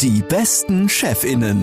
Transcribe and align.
Die 0.00 0.22
besten 0.22 0.88
Chefinnen. 0.88 1.62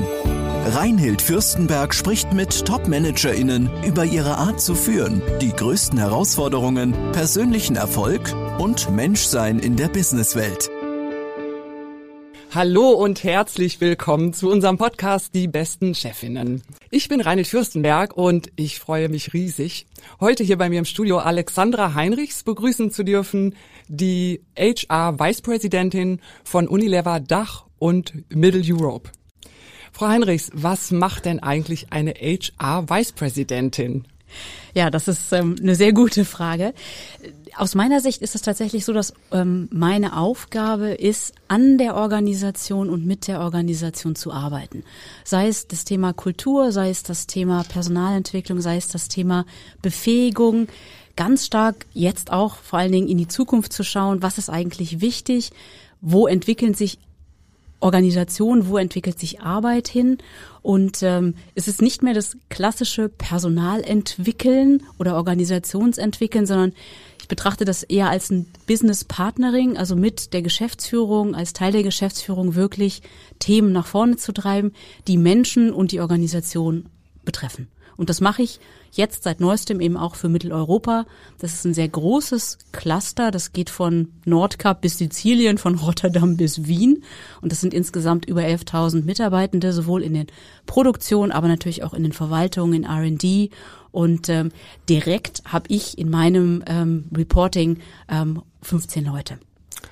Reinhild 0.67 1.23
Fürstenberg 1.23 1.91
spricht 1.91 2.33
mit 2.33 2.67
Top-ManagerInnen 2.67 3.67
über 3.83 4.05
ihre 4.05 4.37
Art 4.37 4.61
zu 4.61 4.75
führen, 4.75 5.23
die 5.41 5.49
größten 5.49 5.97
Herausforderungen, 5.97 6.93
persönlichen 7.13 7.77
Erfolg 7.77 8.31
und 8.59 8.91
Menschsein 8.91 9.57
in 9.57 9.75
der 9.75 9.87
Businesswelt. 9.87 10.69
Hallo 12.53 12.91
und 12.91 13.23
herzlich 13.23 13.81
willkommen 13.81 14.33
zu 14.33 14.51
unserem 14.51 14.77
Podcast 14.77 15.33
Die 15.33 15.47
besten 15.47 15.95
Chefinnen. 15.95 16.61
Ich 16.91 17.09
bin 17.09 17.21
Reinhild 17.21 17.47
Fürstenberg 17.47 18.15
und 18.15 18.51
ich 18.55 18.77
freue 18.77 19.09
mich 19.09 19.33
riesig, 19.33 19.87
heute 20.19 20.43
hier 20.43 20.59
bei 20.59 20.69
mir 20.69 20.77
im 20.77 20.85
Studio 20.85 21.17
Alexandra 21.17 21.95
Heinrichs 21.95 22.43
begrüßen 22.43 22.91
zu 22.91 23.01
dürfen, 23.01 23.55
die 23.87 24.41
HR 24.55 25.19
Vice 25.19 25.41
Präsidentin 25.41 26.21
von 26.43 26.67
Unilever 26.67 27.19
Dach 27.19 27.66
und 27.79 28.13
Middle 28.33 28.61
Europe. 28.63 29.09
Frau 29.91 30.07
Heinrichs, 30.07 30.51
was 30.53 30.91
macht 30.91 31.25
denn 31.25 31.39
eigentlich 31.39 31.87
eine 31.91 32.13
HR 32.13 32.89
Vice 32.89 33.13
Präsidentin? 33.13 34.05
Ja, 34.73 34.89
das 34.89 35.07
ist 35.07 35.31
ähm, 35.31 35.55
eine 35.59 35.75
sehr 35.75 35.93
gute 35.93 36.25
Frage. 36.25 36.73
Aus 37.55 37.73
meiner 37.75 37.99
Sicht 37.99 38.21
ist 38.21 38.35
es 38.35 38.41
tatsächlich 38.41 38.85
so, 38.85 38.93
dass 38.93 39.13
ähm, 39.31 39.67
meine 39.71 40.17
Aufgabe 40.17 40.89
ist, 40.89 41.33
an 41.47 41.77
der 41.77 41.95
Organisation 41.95 42.89
und 42.89 43.05
mit 43.05 43.27
der 43.27 43.39
Organisation 43.39 44.15
zu 44.15 44.31
arbeiten. 44.31 44.83
Sei 45.23 45.47
es 45.47 45.67
das 45.67 45.85
Thema 45.85 46.13
Kultur, 46.13 46.71
sei 46.71 46.89
es 46.89 47.03
das 47.03 47.25
Thema 47.25 47.63
Personalentwicklung, 47.63 48.61
sei 48.61 48.77
es 48.77 48.87
das 48.87 49.07
Thema 49.07 49.45
Befähigung, 49.81 50.67
ganz 51.15 51.45
stark 51.45 51.87
jetzt 51.93 52.31
auch 52.31 52.57
vor 52.57 52.79
allen 52.79 52.91
Dingen 52.91 53.07
in 53.07 53.17
die 53.17 53.27
Zukunft 53.27 53.73
zu 53.73 53.83
schauen, 53.83 54.21
was 54.21 54.37
ist 54.37 54.49
eigentlich 54.49 55.01
wichtig, 55.01 55.51
wo 56.01 56.27
entwickeln 56.27 56.75
sich 56.75 56.99
Organisation, 57.79 58.67
wo 58.67 58.77
entwickelt 58.77 59.19
sich 59.19 59.41
Arbeit 59.41 59.87
hin 59.87 60.17
und 60.61 61.03
ähm, 61.03 61.35
es 61.53 61.67
ist 61.67 61.81
nicht 61.81 62.01
mehr 62.01 62.13
das 62.13 62.37
klassische 62.49 63.07
Personalentwickeln 63.07 64.83
oder 64.97 65.15
Organisationsentwickeln, 65.15 66.45
sondern 66.45 66.73
ich 67.21 67.27
betrachte 67.27 67.65
das 67.65 67.83
eher 67.83 68.09
als 68.09 68.31
ein 68.31 68.47
Business 68.67 69.03
Partnering, 69.03 69.77
also 69.77 69.95
mit 69.95 70.33
der 70.33 70.41
Geschäftsführung, 70.41 71.35
als 71.35 71.53
Teil 71.53 71.71
der 71.71 71.83
Geschäftsführung 71.83 72.55
wirklich 72.55 73.01
Themen 73.39 73.71
nach 73.73 73.85
vorne 73.85 74.17
zu 74.17 74.31
treiben, 74.31 74.71
die 75.07 75.17
Menschen 75.17 75.71
und 75.71 75.91
die 75.91 75.99
Organisation 75.99 76.85
betreffen. 77.25 77.67
Und 77.97 78.09
das 78.09 78.21
mache 78.21 78.43
ich 78.43 78.59
jetzt 78.91 79.23
seit 79.23 79.39
neuestem 79.39 79.81
eben 79.81 79.97
auch 79.97 80.15
für 80.15 80.29
Mitteleuropa. 80.29 81.05
Das 81.39 81.53
ist 81.53 81.65
ein 81.65 81.73
sehr 81.73 81.89
großes 81.89 82.59
Cluster. 82.71 83.31
Das 83.31 83.51
geht 83.51 83.69
von 83.69 84.13
Nordkap 84.25 84.81
bis 84.81 84.99
Sizilien, 84.99 85.57
von 85.57 85.75
Rotterdam 85.75 86.37
bis 86.37 86.67
Wien. 86.67 87.03
Und 87.41 87.51
das 87.51 87.59
sind 87.59 87.73
insgesamt 87.73 88.25
über 88.25 88.41
11.000 88.41 89.03
Mitarbeitende, 89.03 89.73
sowohl 89.73 90.03
in 90.03 90.13
den 90.13 90.27
Produktionen, 90.67 91.31
aber 91.31 91.47
natürlich 91.47 91.83
auch 91.83 91.93
in 91.93 92.03
den 92.03 92.13
Verwaltungen, 92.13 92.83
in 92.83 92.83
R&D. 92.83 93.49
Und 93.91 94.29
ähm, 94.29 94.51
direkt 94.87 95.41
habe 95.45 95.65
ich 95.69 95.97
in 95.97 96.09
meinem 96.09 96.63
ähm, 96.67 97.05
Reporting 97.15 97.79
ähm, 98.09 98.43
15 98.61 99.05
Leute. 99.05 99.39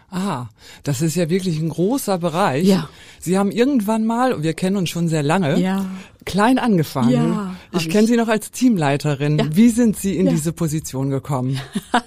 Ah, 0.09 0.47
das 0.83 1.01
ist 1.01 1.15
ja 1.15 1.29
wirklich 1.29 1.59
ein 1.59 1.69
großer 1.69 2.17
Bereich. 2.19 2.65
Ja. 2.65 2.89
Sie 3.19 3.37
haben 3.37 3.51
irgendwann 3.51 4.05
mal, 4.05 4.41
wir 4.43 4.53
kennen 4.53 4.77
uns 4.77 4.89
schon 4.89 5.07
sehr 5.09 5.23
lange, 5.23 5.59
Ja. 5.59 5.85
klein 6.25 6.57
angefangen. 6.57 7.09
Ja, 7.11 7.55
ich 7.73 7.89
kenne. 7.89 8.07
Sie 8.07 8.15
noch 8.15 8.27
als 8.29 8.51
Teamleiterin. 8.51 9.37
Ja. 9.39 9.45
Wie 9.55 9.69
sind 9.69 9.97
Sie 9.97 10.15
in 10.17 10.27
Ja. 10.27 10.31
diese 10.31 10.53
Position 10.53 11.09
gekommen? 11.09 11.59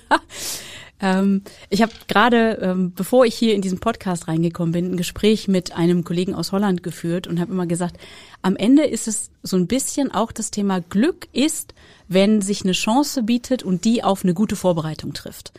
Ähm, 1.00 1.42
ich 1.70 1.80
habe 1.82 1.92
gerade, 2.08 2.58
ähm, 2.60 2.92
bevor 2.92 3.24
ich 3.24 3.36
hier 3.36 3.54
in 3.54 3.62
diesen 3.62 3.78
Podcast 3.78 4.26
reingekommen 4.26 4.72
bin, 4.72 4.90
ein 4.92 4.96
Gespräch 4.96 5.46
mit 5.46 5.76
einem 5.76 6.02
Kollegen 6.02 6.34
aus 6.34 6.50
Holland 6.50 6.82
geführt 6.82 7.28
und 7.28 7.38
habe 7.38 7.52
immer 7.52 7.66
gesagt, 7.66 7.96
am 8.42 8.56
Ende 8.56 8.82
ist 8.84 9.06
es 9.06 9.30
so 9.44 9.56
ein 9.56 9.68
bisschen 9.68 10.10
auch 10.12 10.32
das 10.32 10.50
Thema 10.50 10.80
Glück 10.80 11.28
ist, 11.32 11.72
wenn 12.08 12.42
sich 12.42 12.62
eine 12.64 12.72
Chance 12.72 13.22
bietet 13.22 13.62
und 13.62 13.84
die 13.84 14.02
auf 14.02 14.24
eine 14.24 14.34
gute 14.34 14.56
Vorbereitung 14.56 15.12
trifft. 15.12 15.52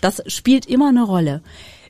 Das 0.00 0.22
spielt 0.26 0.66
immer 0.66 0.88
eine 0.88 1.02
Rolle. 1.02 1.42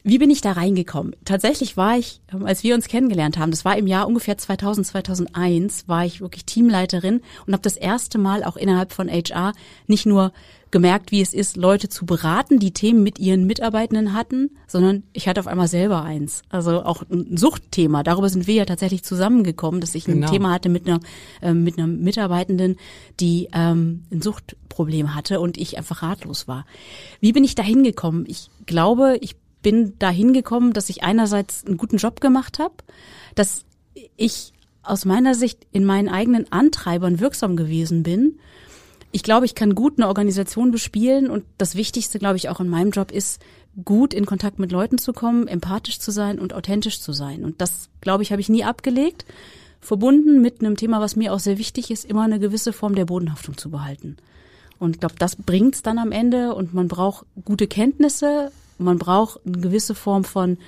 Wie 0.06 0.18
bin 0.18 0.28
ich 0.28 0.42
da 0.42 0.52
reingekommen? 0.52 1.16
Tatsächlich 1.24 1.78
war 1.78 1.96
ich, 1.96 2.20
ähm, 2.30 2.44
als 2.44 2.62
wir 2.62 2.74
uns 2.74 2.88
kennengelernt 2.88 3.38
haben, 3.38 3.50
das 3.50 3.64
war 3.64 3.78
im 3.78 3.86
Jahr 3.86 4.06
ungefähr 4.06 4.36
2000, 4.36 4.86
2001, 4.86 5.88
war 5.88 6.04
ich 6.04 6.20
wirklich 6.20 6.44
Teamleiterin 6.44 7.22
und 7.46 7.54
habe 7.54 7.62
das 7.62 7.78
erste 7.78 8.18
Mal 8.18 8.44
auch 8.44 8.56
innerhalb 8.58 8.92
von 8.92 9.08
HR 9.08 9.54
nicht 9.86 10.04
nur 10.04 10.34
gemerkt, 10.70 11.10
wie 11.10 11.22
es 11.22 11.32
ist, 11.32 11.56
Leute 11.56 11.88
zu 11.88 12.04
beraten, 12.04 12.58
die 12.58 12.72
Themen 12.72 13.02
mit 13.02 13.18
ihren 13.18 13.46
Mitarbeitenden 13.46 14.12
hatten, 14.12 14.50
sondern 14.66 15.04
ich 15.14 15.26
hatte 15.26 15.40
auf 15.40 15.46
einmal 15.46 15.68
selber 15.68 16.02
eins. 16.02 16.42
Also 16.50 16.82
auch 16.82 17.02
ein 17.10 17.36
Suchtthema. 17.38 18.02
Darüber 18.02 18.28
sind 18.28 18.46
wir 18.46 18.54
ja 18.54 18.64
tatsächlich 18.66 19.04
zusammengekommen, 19.04 19.80
dass 19.80 19.94
ich 19.94 20.04
Genau. 20.04 20.26
ein 20.26 20.32
Thema 20.32 20.52
hatte 20.52 20.68
mit 20.68 20.86
einer, 20.86 21.00
ähm, 21.40 21.64
mit 21.64 21.78
einer 21.78 21.86
Mitarbeitenden, 21.86 22.76
die 23.20 23.48
ähm, 23.54 24.02
ein 24.12 24.20
Suchtproblem 24.20 25.14
hatte 25.14 25.40
und 25.40 25.56
ich 25.56 25.78
einfach 25.78 26.02
ratlos 26.02 26.46
war. 26.46 26.66
Wie 27.20 27.32
bin 27.32 27.44
ich 27.44 27.54
da 27.54 27.62
hingekommen? 27.62 28.24
Ich 28.26 28.50
glaube, 28.66 29.16
ich 29.20 29.36
bin 29.64 29.98
da 29.98 30.10
hingekommen, 30.10 30.72
dass 30.72 30.88
ich 30.88 31.02
einerseits 31.02 31.66
einen 31.66 31.78
guten 31.78 31.96
Job 31.96 32.20
gemacht 32.20 32.60
habe, 32.60 32.74
dass 33.34 33.64
ich 34.16 34.52
aus 34.84 35.04
meiner 35.04 35.34
Sicht 35.34 35.66
in 35.72 35.84
meinen 35.84 36.08
eigenen 36.08 36.52
Antreibern 36.52 37.18
wirksam 37.18 37.56
gewesen 37.56 38.04
bin. 38.04 38.38
Ich 39.10 39.22
glaube, 39.22 39.46
ich 39.46 39.54
kann 39.54 39.74
gut 39.74 39.94
eine 39.96 40.08
Organisation 40.08 40.70
bespielen 40.70 41.30
und 41.30 41.44
das 41.56 41.74
Wichtigste, 41.74 42.18
glaube 42.18 42.36
ich, 42.36 42.48
auch 42.48 42.60
in 42.60 42.68
meinem 42.68 42.90
Job 42.90 43.10
ist, 43.10 43.40
gut 43.84 44.12
in 44.12 44.26
Kontakt 44.26 44.58
mit 44.58 44.70
Leuten 44.70 44.98
zu 44.98 45.12
kommen, 45.12 45.48
empathisch 45.48 45.98
zu 45.98 46.10
sein 46.10 46.38
und 46.38 46.52
authentisch 46.52 47.00
zu 47.00 47.12
sein. 47.12 47.44
Und 47.44 47.60
das, 47.60 47.88
glaube 48.00 48.22
ich, 48.22 48.32
habe 48.32 48.40
ich 48.40 48.48
nie 48.48 48.64
abgelegt. 48.64 49.24
Verbunden 49.80 50.42
mit 50.42 50.60
einem 50.60 50.76
Thema, 50.76 51.00
was 51.00 51.16
mir 51.16 51.32
auch 51.32 51.38
sehr 51.38 51.58
wichtig 51.58 51.90
ist, 51.90 52.04
immer 52.04 52.22
eine 52.22 52.38
gewisse 52.38 52.72
Form 52.72 52.94
der 52.94 53.06
Bodenhaftung 53.06 53.56
zu 53.56 53.70
behalten. 53.70 54.16
Und 54.78 54.96
ich 54.96 55.00
glaube, 55.00 55.14
das 55.18 55.36
bringt's 55.36 55.82
dann 55.82 55.98
am 55.98 56.12
Ende 56.12 56.54
und 56.54 56.74
man 56.74 56.88
braucht 56.88 57.24
gute 57.44 57.66
Kenntnisse, 57.66 58.50
man 58.78 58.98
braucht 58.98 59.40
eine 59.46 59.58
gewisse 59.58 59.94
Form 59.94 60.24
von, 60.24 60.58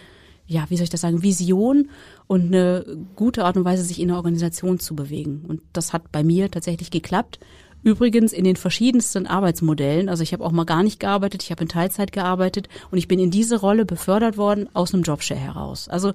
ja, 0.46 0.66
wie 0.68 0.76
soll 0.76 0.84
ich 0.84 0.90
das 0.90 1.00
sagen, 1.00 1.22
Vision 1.22 1.90
und 2.26 2.46
eine 2.46 2.84
gute 3.16 3.44
Art 3.44 3.56
und 3.56 3.64
Weise, 3.64 3.82
sich 3.82 4.00
in 4.00 4.08
der 4.08 4.16
Organisation 4.16 4.78
zu 4.78 4.94
bewegen. 4.94 5.44
Und 5.46 5.60
das 5.72 5.92
hat 5.92 6.12
bei 6.12 6.22
mir 6.22 6.50
tatsächlich 6.50 6.90
geklappt. 6.90 7.38
Übrigens 7.82 8.32
in 8.32 8.44
den 8.44 8.56
verschiedensten 8.56 9.26
Arbeitsmodellen. 9.26 10.08
Also 10.08 10.22
ich 10.22 10.32
habe 10.32 10.44
auch 10.44 10.50
mal 10.50 10.64
gar 10.64 10.82
nicht 10.82 10.98
gearbeitet, 10.98 11.42
ich 11.42 11.50
habe 11.50 11.62
in 11.62 11.68
Teilzeit 11.68 12.10
gearbeitet 12.10 12.68
und 12.90 12.98
ich 12.98 13.06
bin 13.06 13.18
in 13.18 13.30
diese 13.30 13.60
Rolle 13.60 13.84
befördert 13.84 14.36
worden 14.36 14.68
aus 14.74 14.92
einem 14.92 15.04
Jobshare 15.04 15.38
heraus. 15.38 15.88
Also 15.88 16.12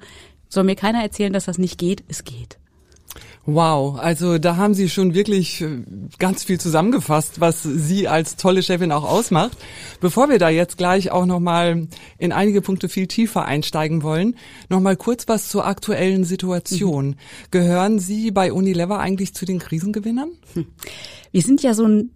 soll 0.50 0.66
mir 0.66 0.75
keiner 0.75 1.02
erzählen, 1.02 1.31
dass 1.31 1.46
das 1.46 1.58
nicht 1.58 1.78
geht. 1.78 2.03
Es 2.09 2.25
geht. 2.25 2.58
Wow, 3.46 3.97
also 3.97 4.38
da 4.38 4.56
haben 4.57 4.75
Sie 4.75 4.88
schon 4.88 5.16
wirklich 5.16 5.62
äh, 5.62 5.84
ganz 6.19 6.44
viel 6.44 6.59
zusammengefasst, 6.59 7.40
was 7.40 7.63
Sie 7.63 8.07
als 8.07 8.35
tolle 8.35 8.62
Chefin 8.62 8.91
auch 8.91 9.03
ausmacht. 9.03 9.57
Bevor 10.00 10.29
wir 10.29 10.38
da 10.38 10.50
jetzt 10.50 10.78
gleich 10.78 11.09
auch 11.12 11.25
nochmal 11.25 11.88
in 12.19 12.31
einige 12.34 12.62
Punkte 12.62 12.88
viel 12.88 13.07
tiefer 13.07 13.46
einsteigen 13.46 14.03
wollen, 14.03 14.35
nochmal 14.69 14.96
kurz 14.96 15.28
was 15.28 15.50
zur 15.50 15.66
aktuellen 15.66 16.24
Situation. 16.24 17.16
Gehören 17.50 17.97
Sie 17.97 18.29
bei 18.29 18.53
Unilever 18.53 19.00
eigentlich 19.00 19.34
zu 19.34 19.46
den 19.46 19.58
Krisengewinnern? 19.58 20.29
Wir 21.31 21.41
sind 21.41 21.63
ja 21.63 21.73
so 21.73 21.88
ein, 21.88 22.12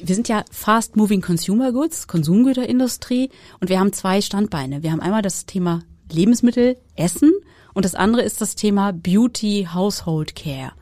wir 0.00 0.14
sind 0.14 0.28
ja 0.28 0.44
fast 0.50 0.94
moving 0.94 1.22
consumer 1.22 1.72
goods, 1.72 2.06
Konsumgüterindustrie 2.06 3.30
und 3.60 3.68
wir 3.68 3.80
haben 3.80 3.92
zwei 3.92 4.20
Standbeine. 4.20 4.82
Wir 4.82 4.92
haben 4.92 5.00
einmal 5.00 5.22
das 5.22 5.46
Thema 5.46 5.82
Lebensmittel, 6.12 6.76
Essen 6.94 7.32
und 7.78 7.84
das 7.84 7.94
andere 7.94 8.22
ist 8.22 8.40
das 8.40 8.56
Thema 8.56 8.92
Beauty, 8.92 9.68
Household 9.72 10.34
Care. 10.34 10.72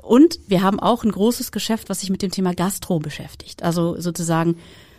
Und 0.00 0.38
wir 0.46 0.62
haben 0.62 0.78
auch 0.78 1.02
ein 1.02 1.10
großes 1.10 1.50
Geschäft, 1.50 1.88
was 1.88 2.02
sich 2.02 2.10
mit 2.10 2.22
dem 2.22 2.30
Thema 2.30 2.54
Gastro 2.54 3.00
beschäftigt. 3.00 3.64
Also 3.64 4.00
sozusagen, 4.00 4.54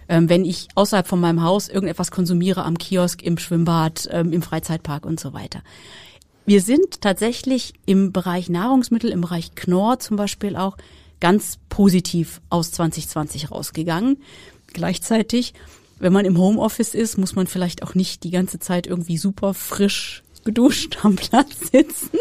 ähm, 0.10 0.28
wenn 0.28 0.44
ich 0.44 0.68
außerhalb 0.76 1.08
von 1.08 1.22
meinem 1.22 1.42
Haus 1.42 1.70
irgendetwas 1.70 2.12
konsumiere 2.12 2.66
am 2.66 2.78
Kiosk, 2.78 3.24
im 3.24 3.38
Schwimmbad, 3.38 4.10
ähm, 4.12 4.34
im 4.34 4.42
Freizeitpark 4.42 5.06
und 5.06 5.22
so 5.22 5.32
weiter. 5.32 5.62
Wir 6.46 6.60
sind 6.60 7.00
tatsächlich 7.00 7.76
im 7.86 8.12
Bereich 8.12 8.50
Nahrungsmittel, 8.50 9.10
im 9.10 9.22
Bereich 9.22 9.56
Knorr 9.56 10.00
zum 10.00 10.18
Beispiel 10.18 10.58
auch 10.58 10.76
ganz 11.22 11.60
positiv 11.70 12.42
aus 12.50 12.74
2020 12.74 13.52
rausgegangen. 13.52 14.18
Gleichzeitig, 14.74 15.54
wenn 15.98 16.12
man 16.12 16.26
im 16.26 16.38
Homeoffice 16.38 16.94
ist, 16.94 17.18
muss 17.18 17.36
man 17.36 17.48
vielleicht 17.48 17.84
auch 17.84 17.96
nicht 17.96 18.26
die 18.26 18.32
ganze 18.32 18.60
Zeit 18.60 18.86
irgendwie 18.86 19.18
super 19.18 19.54
frisch 19.54 20.24
geduscht 20.44 21.00
am 21.04 21.16
Platz 21.16 21.72
sitzen. 21.72 22.18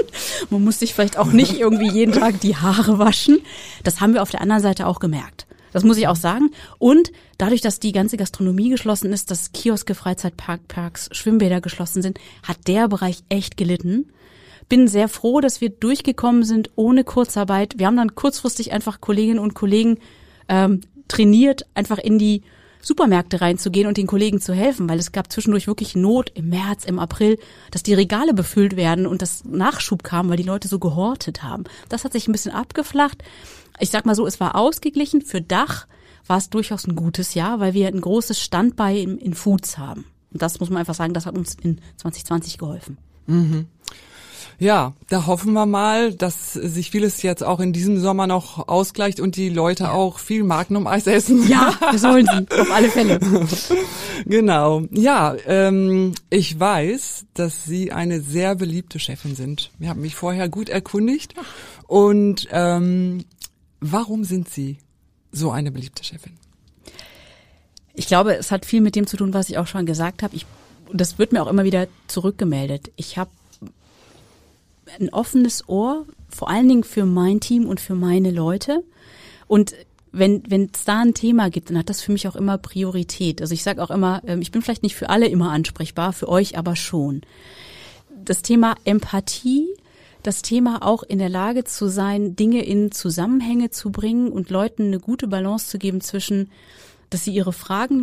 Man 0.50 0.64
muss 0.64 0.78
sich 0.78 0.94
vielleicht 0.94 1.18
auch 1.18 1.32
nicht 1.32 1.58
irgendwie 1.58 1.90
jeden 1.90 2.12
Tag 2.12 2.40
die 2.40 2.56
Haare 2.56 2.98
waschen. 2.98 3.38
Das 3.84 4.00
haben 4.00 4.14
wir 4.14 4.22
auf 4.22 4.30
der 4.30 4.40
anderen 4.40 4.62
Seite 4.62 4.86
auch 4.86 5.00
gemerkt. 5.00 5.46
Das 5.72 5.84
muss 5.84 5.96
ich 5.96 6.08
auch 6.08 6.16
sagen. 6.16 6.50
Und 6.78 7.12
dadurch, 7.38 7.60
dass 7.60 7.80
die 7.80 7.92
ganze 7.92 8.16
Gastronomie 8.16 8.70
geschlossen 8.70 9.12
ist, 9.12 9.30
dass 9.30 9.52
Kioske, 9.52 9.94
Freizeitparks, 9.94 11.08
Schwimmbäder 11.12 11.60
geschlossen 11.60 12.02
sind, 12.02 12.18
hat 12.42 12.58
der 12.66 12.88
Bereich 12.88 13.22
echt 13.28 13.56
gelitten. 13.56 14.12
Bin 14.68 14.88
sehr 14.88 15.08
froh, 15.08 15.40
dass 15.40 15.60
wir 15.60 15.70
durchgekommen 15.70 16.44
sind 16.44 16.70
ohne 16.76 17.04
Kurzarbeit. 17.04 17.78
Wir 17.78 17.86
haben 17.86 17.96
dann 17.96 18.14
kurzfristig 18.14 18.72
einfach 18.72 19.00
Kolleginnen 19.00 19.38
und 19.38 19.54
Kollegen 19.54 19.98
ähm, 20.48 20.80
trainiert, 21.08 21.66
einfach 21.74 21.98
in 21.98 22.18
die 22.18 22.42
Supermärkte 22.82 23.40
reinzugehen 23.40 23.86
und 23.86 23.96
den 23.96 24.06
Kollegen 24.06 24.40
zu 24.40 24.54
helfen, 24.54 24.88
weil 24.88 24.98
es 24.98 25.12
gab 25.12 25.30
zwischendurch 25.30 25.66
wirklich 25.66 25.94
Not 25.94 26.30
im 26.34 26.48
März, 26.48 26.84
im 26.84 26.98
April, 26.98 27.38
dass 27.70 27.82
die 27.82 27.94
Regale 27.94 28.34
befüllt 28.34 28.76
werden 28.76 29.06
und 29.06 29.22
das 29.22 29.44
Nachschub 29.44 30.02
kam, 30.02 30.28
weil 30.28 30.36
die 30.36 30.42
Leute 30.42 30.68
so 30.68 30.78
gehortet 30.78 31.42
haben. 31.42 31.64
Das 31.88 32.04
hat 32.04 32.12
sich 32.12 32.28
ein 32.28 32.32
bisschen 32.32 32.52
abgeflacht. 32.52 33.22
Ich 33.78 33.90
sag 33.90 34.06
mal 34.06 34.14
so, 34.14 34.26
es 34.26 34.40
war 34.40 34.56
ausgeglichen. 34.56 35.22
Für 35.22 35.40
Dach 35.40 35.86
war 36.26 36.38
es 36.38 36.50
durchaus 36.50 36.86
ein 36.86 36.96
gutes 36.96 37.34
Jahr, 37.34 37.60
weil 37.60 37.74
wir 37.74 37.88
ein 37.88 38.00
großes 38.00 38.40
Standbein 38.40 39.18
in, 39.18 39.34
Foods 39.34 39.78
haben. 39.78 40.04
Und 40.32 40.42
das 40.42 40.60
muss 40.60 40.70
man 40.70 40.78
einfach 40.78 40.94
sagen, 40.94 41.14
das 41.14 41.26
hat 41.26 41.36
uns 41.36 41.56
in 41.60 41.80
2020 41.96 42.58
geholfen. 42.58 42.98
Mhm. 43.26 43.66
Ja, 44.60 44.92
da 45.08 45.24
hoffen 45.26 45.54
wir 45.54 45.64
mal, 45.64 46.12
dass 46.12 46.52
sich 46.52 46.90
vieles 46.90 47.22
jetzt 47.22 47.42
auch 47.42 47.60
in 47.60 47.72
diesem 47.72 47.98
Sommer 47.98 48.26
noch 48.26 48.68
ausgleicht 48.68 49.18
und 49.18 49.36
die 49.36 49.48
Leute 49.48 49.84
ja. 49.84 49.92
auch 49.92 50.18
viel 50.18 50.44
Magnum-Eis 50.44 51.06
essen. 51.06 51.48
Ja, 51.48 51.78
sollen 51.96 52.26
sie, 52.26 52.60
auf 52.60 52.70
alle 52.70 52.90
Fälle. 52.90 53.18
genau. 54.26 54.82
Ja, 54.90 55.34
ähm, 55.46 56.12
ich 56.28 56.60
weiß, 56.60 57.24
dass 57.32 57.64
Sie 57.64 57.90
eine 57.90 58.20
sehr 58.20 58.54
beliebte 58.54 58.98
Chefin 58.98 59.34
sind. 59.34 59.70
Wir 59.78 59.88
haben 59.88 60.02
mich 60.02 60.14
vorher 60.14 60.50
gut 60.50 60.68
erkundigt. 60.68 61.32
Und 61.86 62.46
ähm, 62.52 63.24
warum 63.80 64.24
sind 64.24 64.50
Sie 64.50 64.76
so 65.32 65.50
eine 65.52 65.70
beliebte 65.70 66.04
Chefin? 66.04 66.34
Ich 67.94 68.08
glaube, 68.08 68.36
es 68.36 68.50
hat 68.50 68.66
viel 68.66 68.82
mit 68.82 68.94
dem 68.94 69.06
zu 69.06 69.16
tun, 69.16 69.32
was 69.32 69.48
ich 69.48 69.56
auch 69.56 69.66
schon 69.66 69.86
gesagt 69.86 70.22
habe. 70.22 70.36
Ich, 70.36 70.44
das 70.92 71.18
wird 71.18 71.32
mir 71.32 71.42
auch 71.42 71.48
immer 71.48 71.64
wieder 71.64 71.88
zurückgemeldet. 72.08 72.90
Ich 72.96 73.16
habe 73.16 73.30
ein 74.98 75.10
offenes 75.10 75.68
Ohr, 75.68 76.06
vor 76.28 76.48
allen 76.48 76.68
Dingen 76.68 76.84
für 76.84 77.04
mein 77.04 77.40
Team 77.40 77.66
und 77.66 77.80
für 77.80 77.94
meine 77.94 78.30
Leute. 78.30 78.82
Und 79.46 79.74
wenn 80.12 80.42
wenn 80.48 80.70
es 80.72 80.84
da 80.84 81.00
ein 81.00 81.14
Thema 81.14 81.50
gibt, 81.50 81.70
dann 81.70 81.78
hat 81.78 81.88
das 81.88 82.02
für 82.02 82.12
mich 82.12 82.26
auch 82.26 82.36
immer 82.36 82.58
Priorität. 82.58 83.40
Also 83.40 83.54
ich 83.54 83.62
sage 83.62 83.82
auch 83.82 83.90
immer, 83.90 84.22
ähm, 84.26 84.42
ich 84.42 84.50
bin 84.50 84.62
vielleicht 84.62 84.82
nicht 84.82 84.96
für 84.96 85.08
alle 85.08 85.28
immer 85.28 85.52
ansprechbar, 85.52 86.12
für 86.12 86.28
euch 86.28 86.58
aber 86.58 86.76
schon. 86.76 87.22
Das 88.24 88.42
Thema 88.42 88.74
Empathie, 88.84 89.68
das 90.22 90.42
Thema 90.42 90.82
auch 90.82 91.02
in 91.02 91.18
der 91.18 91.28
Lage 91.28 91.64
zu 91.64 91.88
sein, 91.88 92.36
Dinge 92.36 92.64
in 92.64 92.92
Zusammenhänge 92.92 93.70
zu 93.70 93.90
bringen 93.90 94.30
und 94.30 94.50
Leuten 94.50 94.86
eine 94.86 95.00
gute 95.00 95.28
Balance 95.28 95.68
zu 95.68 95.78
geben 95.78 96.00
zwischen, 96.00 96.50
dass 97.08 97.24
sie 97.24 97.32
ihre 97.32 97.52
Fragen 97.52 98.00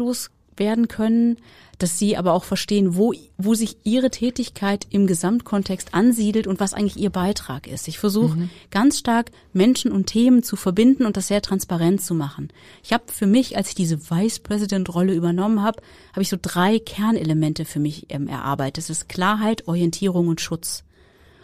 loswerden 0.57 0.87
können, 0.87 1.37
dass 1.77 1.99
sie 1.99 2.17
aber 2.17 2.33
auch 2.33 2.43
verstehen, 2.43 2.97
wo, 2.97 3.13
wo 3.37 3.53
sich 3.53 3.77
ihre 3.83 4.09
Tätigkeit 4.09 4.87
im 4.89 5.05
Gesamtkontext 5.05 5.93
ansiedelt 5.93 6.47
und 6.47 6.59
was 6.59 6.73
eigentlich 6.73 6.97
ihr 6.97 7.11
Beitrag 7.11 7.67
ist. 7.67 7.87
Ich 7.87 7.99
versuche 7.99 8.35
mhm. 8.35 8.49
ganz 8.71 8.97
stark 8.97 9.29
Menschen 9.53 9.91
und 9.91 10.07
Themen 10.07 10.41
zu 10.41 10.55
verbinden 10.55 11.05
und 11.05 11.17
das 11.17 11.27
sehr 11.27 11.43
transparent 11.43 12.01
zu 12.01 12.15
machen. 12.15 12.49
Ich 12.83 12.93
habe 12.93 13.03
für 13.07 13.27
mich, 13.27 13.57
als 13.57 13.69
ich 13.69 13.75
diese 13.75 14.09
Vice 14.09 14.39
President 14.39 14.91
Rolle 14.93 15.13
übernommen 15.13 15.61
habe, 15.61 15.81
habe 16.13 16.23
ich 16.23 16.29
so 16.29 16.37
drei 16.41 16.79
Kernelemente 16.79 17.63
für 17.63 17.79
mich 17.79 18.07
ähm, 18.09 18.27
erarbeitet. 18.27 18.77
Das 18.77 18.89
ist 18.89 19.07
Klarheit, 19.07 19.67
Orientierung 19.67 20.29
und 20.29 20.41
Schutz. 20.41 20.83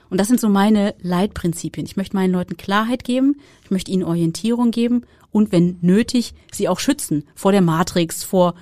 Und 0.09 0.19
das 0.19 0.27
sind 0.27 0.39
so 0.39 0.49
meine 0.49 0.95
Leitprinzipien. 1.01 1.85
Ich 1.85 1.95
möchte 1.95 2.15
meinen 2.15 2.33
Leuten 2.33 2.57
Klarheit 2.57 3.03
geben, 3.03 3.35
ich 3.63 3.71
möchte 3.71 3.91
ihnen 3.91 4.03
Orientierung 4.03 4.71
geben 4.71 5.03
und 5.31 5.51
wenn 5.51 5.77
nötig, 5.81 6.33
sie 6.51 6.69
auch 6.69 6.79
schützen 6.79 7.25
vor 7.35 7.51
der 7.51 7.61
Matrix, 7.61 8.23
vor 8.23 8.53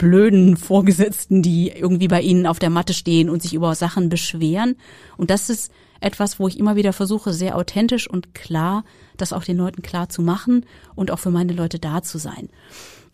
blöden 0.00 0.56
Vorgesetzten, 0.56 1.42
die 1.42 1.68
irgendwie 1.68 2.08
bei 2.08 2.22
ihnen 2.22 2.46
auf 2.46 2.58
der 2.58 2.70
Matte 2.70 2.94
stehen 2.94 3.28
und 3.28 3.42
sich 3.42 3.52
über 3.52 3.74
Sachen 3.74 4.08
beschweren. 4.08 4.76
Und 5.18 5.28
das 5.28 5.50
ist 5.50 5.70
etwas, 6.00 6.40
wo 6.40 6.48
ich 6.48 6.58
immer 6.58 6.74
wieder 6.74 6.94
versuche, 6.94 7.34
sehr 7.34 7.54
authentisch 7.54 8.08
und 8.08 8.34
klar, 8.34 8.84
das 9.18 9.34
auch 9.34 9.44
den 9.44 9.58
Leuten 9.58 9.82
klar 9.82 10.08
zu 10.08 10.22
machen 10.22 10.64
und 10.94 11.10
auch 11.10 11.18
für 11.18 11.28
meine 11.28 11.52
Leute 11.52 11.78
da 11.78 12.02
zu 12.02 12.16
sein. 12.16 12.48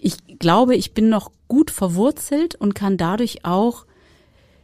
Ich 0.00 0.38
glaube, 0.38 0.76
ich 0.76 0.94
bin 0.94 1.08
noch 1.08 1.32
gut 1.48 1.72
verwurzelt 1.72 2.54
und 2.54 2.76
kann 2.76 2.96
dadurch 2.96 3.44
auch 3.44 3.84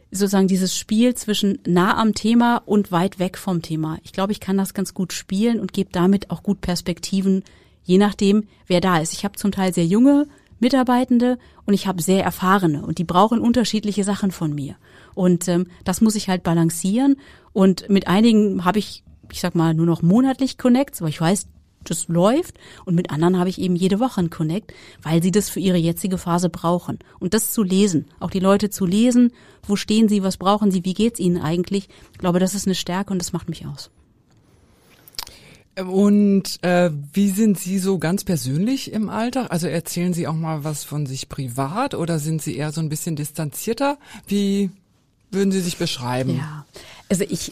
sozusagen 0.09 0.47
dieses 0.47 0.77
Spiel 0.77 1.15
zwischen 1.15 1.59
nah 1.67 1.97
am 1.97 2.13
Thema 2.13 2.61
und 2.65 2.93
weit 2.93 3.19
weg 3.19 3.37
vom 3.37 3.61
Thema. 3.61 3.97
Ich 4.03 4.13
glaube, 4.13 4.31
ich 4.31 4.39
kann 4.39 4.57
das 4.57 4.73
ganz 4.73 4.93
gut 4.93 5.11
spielen 5.11 5.59
und 5.59 5.73
gebe 5.73 5.89
damit 5.91 6.31
auch 6.31 6.41
gut 6.41 6.61
Perspektiven, 6.61 7.43
je 7.83 7.97
nachdem, 7.97 8.47
wer 8.67 8.79
da 8.79 8.99
ist. 8.99 9.11
Ich 9.11 9.25
habe 9.25 9.35
zum 9.35 9.51
Teil 9.51 9.73
sehr 9.73 9.85
junge 9.85 10.27
Mitarbeitende 10.63 11.37
und 11.65 11.73
ich 11.73 11.85
habe 11.87 12.01
sehr 12.01 12.23
erfahrene 12.23 12.85
und 12.85 12.97
die 12.97 13.03
brauchen 13.03 13.39
unterschiedliche 13.39 14.03
Sachen 14.03 14.31
von 14.31 14.55
mir. 14.55 14.75
Und 15.13 15.47
ähm, 15.47 15.67
das 15.83 16.01
muss 16.01 16.15
ich 16.15 16.29
halt 16.29 16.41
balancieren. 16.41 17.17
Und 17.51 17.89
mit 17.89 18.07
einigen 18.07 18.65
habe 18.65 18.79
ich, 18.79 19.03
ich 19.31 19.41
sag 19.41 19.53
mal, 19.53 19.73
nur 19.73 19.85
noch 19.85 20.01
monatlich 20.01 20.57
Connects, 20.57 21.01
aber 21.01 21.09
ich 21.09 21.21
weiß, 21.21 21.47
das 21.83 22.07
läuft. 22.07 22.57
Und 22.85 22.95
mit 22.95 23.11
anderen 23.11 23.37
habe 23.37 23.49
ich 23.49 23.59
eben 23.59 23.75
jede 23.75 23.99
Woche 23.99 24.21
ein 24.21 24.29
Connect, 24.29 24.73
weil 25.01 25.21
sie 25.21 25.31
das 25.31 25.49
für 25.49 25.59
ihre 25.59 25.77
jetzige 25.77 26.17
Phase 26.17 26.49
brauchen. 26.49 26.99
Und 27.19 27.33
das 27.33 27.51
zu 27.51 27.61
lesen, 27.61 28.05
auch 28.19 28.31
die 28.31 28.39
Leute 28.39 28.69
zu 28.69 28.85
lesen, 28.85 29.31
wo 29.67 29.75
stehen 29.75 30.07
sie, 30.07 30.23
was 30.23 30.37
brauchen 30.37 30.71
sie, 30.71 30.85
wie 30.85 30.93
geht's 30.93 31.19
ihnen 31.19 31.41
eigentlich, 31.41 31.89
ich 32.13 32.17
glaube, 32.17 32.39
das 32.39 32.55
ist 32.55 32.67
eine 32.67 32.75
Stärke 32.75 33.11
und 33.11 33.19
das 33.19 33.33
macht 33.33 33.49
mich 33.49 33.65
aus. 33.65 33.91
Und 35.75 36.63
äh, 36.63 36.91
wie 37.13 37.29
sind 37.29 37.59
Sie 37.59 37.79
so 37.79 37.97
ganz 37.97 38.23
persönlich 38.23 38.91
im 38.91 39.09
Alltag? 39.09 39.47
Also 39.49 39.67
erzählen 39.67 40.13
Sie 40.13 40.27
auch 40.27 40.35
mal 40.35 40.63
was 40.63 40.83
von 40.83 41.05
sich 41.07 41.29
privat 41.29 41.95
oder 41.95 42.19
sind 42.19 42.41
Sie 42.41 42.55
eher 42.55 42.71
so 42.71 42.79
ein 42.79 42.89
bisschen 42.89 43.15
distanzierter? 43.15 43.97
Wie 44.27 44.69
würden 45.31 45.51
Sie 45.51 45.61
sich 45.61 45.77
beschreiben? 45.77 46.37
Ja, 46.37 46.65
also 47.09 47.23
ich, 47.27 47.51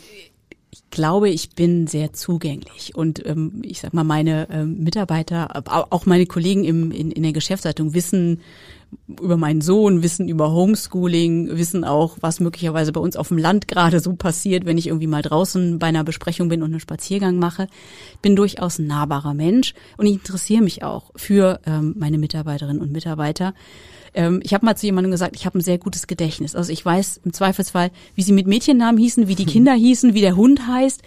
ich 0.69 0.83
glaube, 0.91 1.29
ich 1.29 1.51
bin 1.51 1.87
sehr 1.87 2.13
zugänglich 2.13 2.95
und 2.95 3.25
ähm, 3.25 3.63
ich 3.65 3.79
sag 3.81 3.93
mal, 3.93 4.03
meine 4.03 4.47
ähm, 4.51 4.83
Mitarbeiter, 4.83 5.63
auch 5.67 6.05
meine 6.05 6.27
Kollegen 6.27 6.63
im, 6.63 6.91
in, 6.91 7.11
in 7.11 7.23
der 7.23 7.33
Geschäftsleitung 7.33 7.95
wissen, 7.95 8.41
über 9.07 9.37
meinen 9.37 9.61
Sohn, 9.61 10.03
wissen 10.03 10.27
über 10.27 10.51
Homeschooling, 10.51 11.57
wissen 11.57 11.83
auch, 11.83 12.17
was 12.21 12.39
möglicherweise 12.39 12.91
bei 12.91 12.99
uns 13.01 13.15
auf 13.15 13.29
dem 13.29 13.37
Land 13.37 13.67
gerade 13.67 13.99
so 13.99 14.13
passiert, 14.13 14.65
wenn 14.65 14.77
ich 14.77 14.87
irgendwie 14.87 15.07
mal 15.07 15.21
draußen 15.21 15.79
bei 15.79 15.87
einer 15.87 16.03
Besprechung 16.03 16.49
bin 16.49 16.63
und 16.63 16.71
einen 16.71 16.79
Spaziergang 16.79 17.37
mache. 17.37 17.67
Bin 18.21 18.35
durchaus 18.35 18.79
ein 18.79 18.87
nahbarer 18.87 19.33
Mensch 19.33 19.73
und 19.97 20.05
ich 20.05 20.13
interessiere 20.13 20.63
mich 20.63 20.83
auch 20.83 21.11
für 21.15 21.59
ähm, 21.65 21.95
meine 21.97 22.17
Mitarbeiterinnen 22.17 22.81
und 22.81 22.91
Mitarbeiter. 22.91 23.53
Ähm, 24.13 24.41
ich 24.43 24.53
habe 24.53 24.65
mal 24.65 24.75
zu 24.75 24.85
jemandem 24.85 25.11
gesagt, 25.11 25.35
ich 25.35 25.45
habe 25.45 25.59
ein 25.59 25.63
sehr 25.63 25.77
gutes 25.77 26.07
Gedächtnis. 26.07 26.55
Also 26.55 26.71
ich 26.71 26.83
weiß 26.83 27.21
im 27.23 27.33
Zweifelsfall, 27.33 27.91
wie 28.15 28.23
sie 28.23 28.33
mit 28.33 28.47
Mädchennamen 28.47 28.99
hießen, 28.99 29.27
wie 29.27 29.35
die 29.35 29.45
Kinder 29.53 29.73
hießen, 29.73 30.13
wie 30.13 30.21
der 30.21 30.35
Hund 30.35 30.67
heißt. 30.67 31.01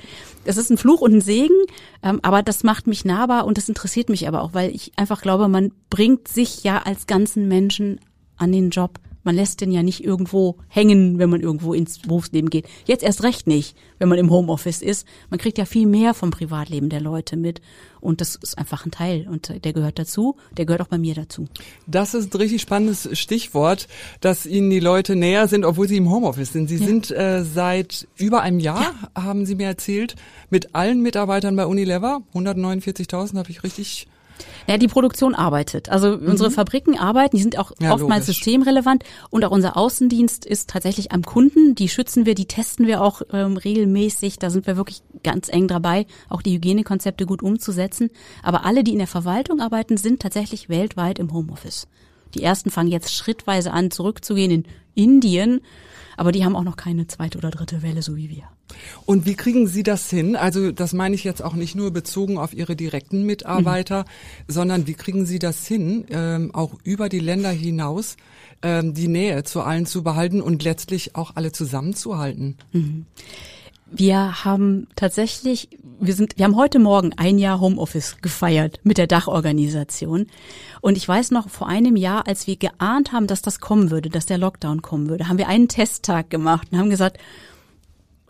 Das 0.44 0.56
ist 0.56 0.70
ein 0.70 0.78
Fluch 0.78 1.00
und 1.00 1.14
ein 1.14 1.20
Segen, 1.20 1.54
ähm, 2.02 2.20
aber 2.22 2.42
das 2.42 2.64
macht 2.64 2.86
mich 2.86 3.04
nahbar 3.04 3.46
und 3.46 3.56
das 3.56 3.68
interessiert 3.68 4.08
mich 4.08 4.28
aber 4.28 4.42
auch, 4.42 4.52
weil 4.52 4.74
ich 4.74 4.92
einfach 4.96 5.22
glaube, 5.22 5.48
man 5.48 5.72
bringt 5.90 6.28
sich 6.28 6.64
ja 6.64 6.82
als 6.82 7.06
ganzen 7.06 7.48
Menschen 7.48 7.98
an 8.36 8.52
den 8.52 8.70
Job 8.70 8.98
man 9.24 9.34
lässt 9.34 9.60
den 9.60 9.72
ja 9.72 9.82
nicht 9.82 10.04
irgendwo 10.04 10.56
hängen, 10.68 11.18
wenn 11.18 11.30
man 11.30 11.40
irgendwo 11.40 11.72
ins 11.72 11.98
Berufsleben 11.98 12.50
geht. 12.50 12.68
Jetzt 12.84 13.02
erst 13.02 13.22
recht 13.22 13.46
nicht, 13.46 13.74
wenn 13.98 14.08
man 14.08 14.18
im 14.18 14.30
Homeoffice 14.30 14.82
ist. 14.82 15.06
Man 15.30 15.40
kriegt 15.40 15.58
ja 15.58 15.64
viel 15.64 15.86
mehr 15.86 16.14
vom 16.14 16.30
Privatleben 16.30 16.90
der 16.90 17.00
Leute 17.00 17.36
mit. 17.36 17.60
Und 18.04 18.20
das 18.20 18.36
ist 18.36 18.58
einfach 18.58 18.84
ein 18.84 18.90
Teil. 18.90 19.26
Und 19.28 19.64
der 19.64 19.72
gehört 19.72 19.98
dazu. 19.98 20.36
Der 20.56 20.66
gehört 20.66 20.82
auch 20.82 20.88
bei 20.88 20.98
mir 20.98 21.14
dazu. 21.14 21.48
Das 21.86 22.12
ist 22.12 22.34
ein 22.34 22.38
richtig 22.38 22.60
spannendes 22.60 23.08
Stichwort, 23.18 23.88
dass 24.20 24.44
Ihnen 24.44 24.68
die 24.68 24.80
Leute 24.80 25.16
näher 25.16 25.48
sind, 25.48 25.64
obwohl 25.64 25.88
Sie 25.88 25.96
im 25.96 26.10
Homeoffice 26.10 26.52
sind. 26.52 26.68
Sie 26.68 26.76
ja. 26.76 26.86
sind 26.86 27.10
äh, 27.10 27.42
seit 27.42 28.06
über 28.16 28.42
einem 28.42 28.60
Jahr, 28.60 28.94
ja. 29.14 29.22
haben 29.24 29.46
Sie 29.46 29.54
mir 29.54 29.66
erzählt, 29.66 30.16
mit 30.50 30.74
allen 30.74 31.00
Mitarbeitern 31.00 31.56
bei 31.56 31.64
Unilever. 31.64 32.22
149.000 32.34 33.38
habe 33.38 33.50
ich 33.50 33.62
richtig 33.62 34.06
ja, 34.66 34.78
die 34.78 34.88
Produktion 34.88 35.34
arbeitet. 35.34 35.88
Also 35.88 36.16
mhm. 36.16 36.28
unsere 36.28 36.50
Fabriken 36.50 36.98
arbeiten, 36.98 37.36
die 37.36 37.42
sind 37.42 37.58
auch 37.58 37.72
ja, 37.80 37.92
oftmals 37.92 38.26
logisch. 38.26 38.38
systemrelevant 38.38 39.04
und 39.30 39.44
auch 39.44 39.50
unser 39.50 39.76
Außendienst 39.76 40.46
ist 40.46 40.70
tatsächlich 40.70 41.12
am 41.12 41.22
Kunden. 41.22 41.74
Die 41.74 41.88
schützen 41.88 42.26
wir, 42.26 42.34
die 42.34 42.46
testen 42.46 42.86
wir 42.86 43.02
auch 43.02 43.22
ähm, 43.32 43.56
regelmäßig. 43.56 44.38
Da 44.38 44.50
sind 44.50 44.66
wir 44.66 44.76
wirklich 44.76 45.02
ganz 45.22 45.48
eng 45.48 45.68
dabei, 45.68 46.06
auch 46.28 46.42
die 46.42 46.54
Hygienekonzepte 46.54 47.26
gut 47.26 47.42
umzusetzen. 47.42 48.10
Aber 48.42 48.64
alle, 48.64 48.84
die 48.84 48.92
in 48.92 48.98
der 48.98 49.06
Verwaltung 49.06 49.60
arbeiten, 49.60 49.96
sind 49.96 50.20
tatsächlich 50.20 50.68
weltweit 50.68 51.18
im 51.18 51.32
Homeoffice. 51.32 51.86
Die 52.34 52.42
ersten 52.42 52.70
fangen 52.70 52.90
jetzt 52.90 53.14
schrittweise 53.14 53.72
an, 53.72 53.90
zurückzugehen 53.90 54.50
in 54.50 54.64
Indien 54.94 55.60
aber 56.16 56.32
die 56.32 56.44
haben 56.44 56.56
auch 56.56 56.62
noch 56.62 56.76
keine 56.76 57.06
zweite 57.06 57.38
oder 57.38 57.50
dritte 57.50 57.82
Welle, 57.82 58.02
so 58.02 58.16
wie 58.16 58.30
wir. 58.30 58.44
Und 59.06 59.26
wie 59.26 59.34
kriegen 59.34 59.66
Sie 59.66 59.82
das 59.82 60.08
hin? 60.10 60.36
Also 60.36 60.72
das 60.72 60.92
meine 60.92 61.14
ich 61.14 61.24
jetzt 61.24 61.42
auch 61.42 61.54
nicht 61.54 61.74
nur 61.74 61.90
bezogen 61.90 62.38
auf 62.38 62.54
Ihre 62.54 62.76
direkten 62.76 63.24
Mitarbeiter, 63.24 64.00
mhm. 64.00 64.52
sondern 64.52 64.86
wie 64.86 64.94
kriegen 64.94 65.26
Sie 65.26 65.38
das 65.38 65.66
hin, 65.66 66.04
ähm, 66.10 66.54
auch 66.54 66.74
über 66.84 67.08
die 67.08 67.20
Länder 67.20 67.50
hinaus 67.50 68.16
ähm, 68.62 68.94
die 68.94 69.08
Nähe 69.08 69.44
zu 69.44 69.60
allen 69.60 69.86
zu 69.86 70.02
behalten 70.02 70.40
und 70.40 70.62
letztlich 70.64 71.14
auch 71.16 71.32
alle 71.36 71.52
zusammenzuhalten? 71.52 72.56
Mhm. 72.72 73.06
Wir 73.96 74.44
haben 74.44 74.88
tatsächlich, 74.96 75.68
wir 76.00 76.14
sind, 76.14 76.36
wir 76.36 76.46
haben 76.46 76.56
heute 76.56 76.80
Morgen 76.80 77.12
ein 77.16 77.38
Jahr 77.38 77.60
Homeoffice 77.60 78.16
gefeiert 78.22 78.80
mit 78.82 78.98
der 78.98 79.06
Dachorganisation. 79.06 80.26
Und 80.80 80.96
ich 80.96 81.06
weiß 81.06 81.30
noch, 81.30 81.48
vor 81.48 81.68
einem 81.68 81.94
Jahr, 81.94 82.26
als 82.26 82.46
wir 82.46 82.56
geahnt 82.56 83.12
haben, 83.12 83.26
dass 83.28 83.40
das 83.40 83.60
kommen 83.60 83.90
würde, 83.90 84.08
dass 84.08 84.26
der 84.26 84.38
Lockdown 84.38 84.82
kommen 84.82 85.08
würde, 85.08 85.28
haben 85.28 85.38
wir 85.38 85.48
einen 85.48 85.68
Testtag 85.68 86.28
gemacht 86.30 86.68
und 86.72 86.78
haben 86.78 86.90
gesagt, 86.90 87.18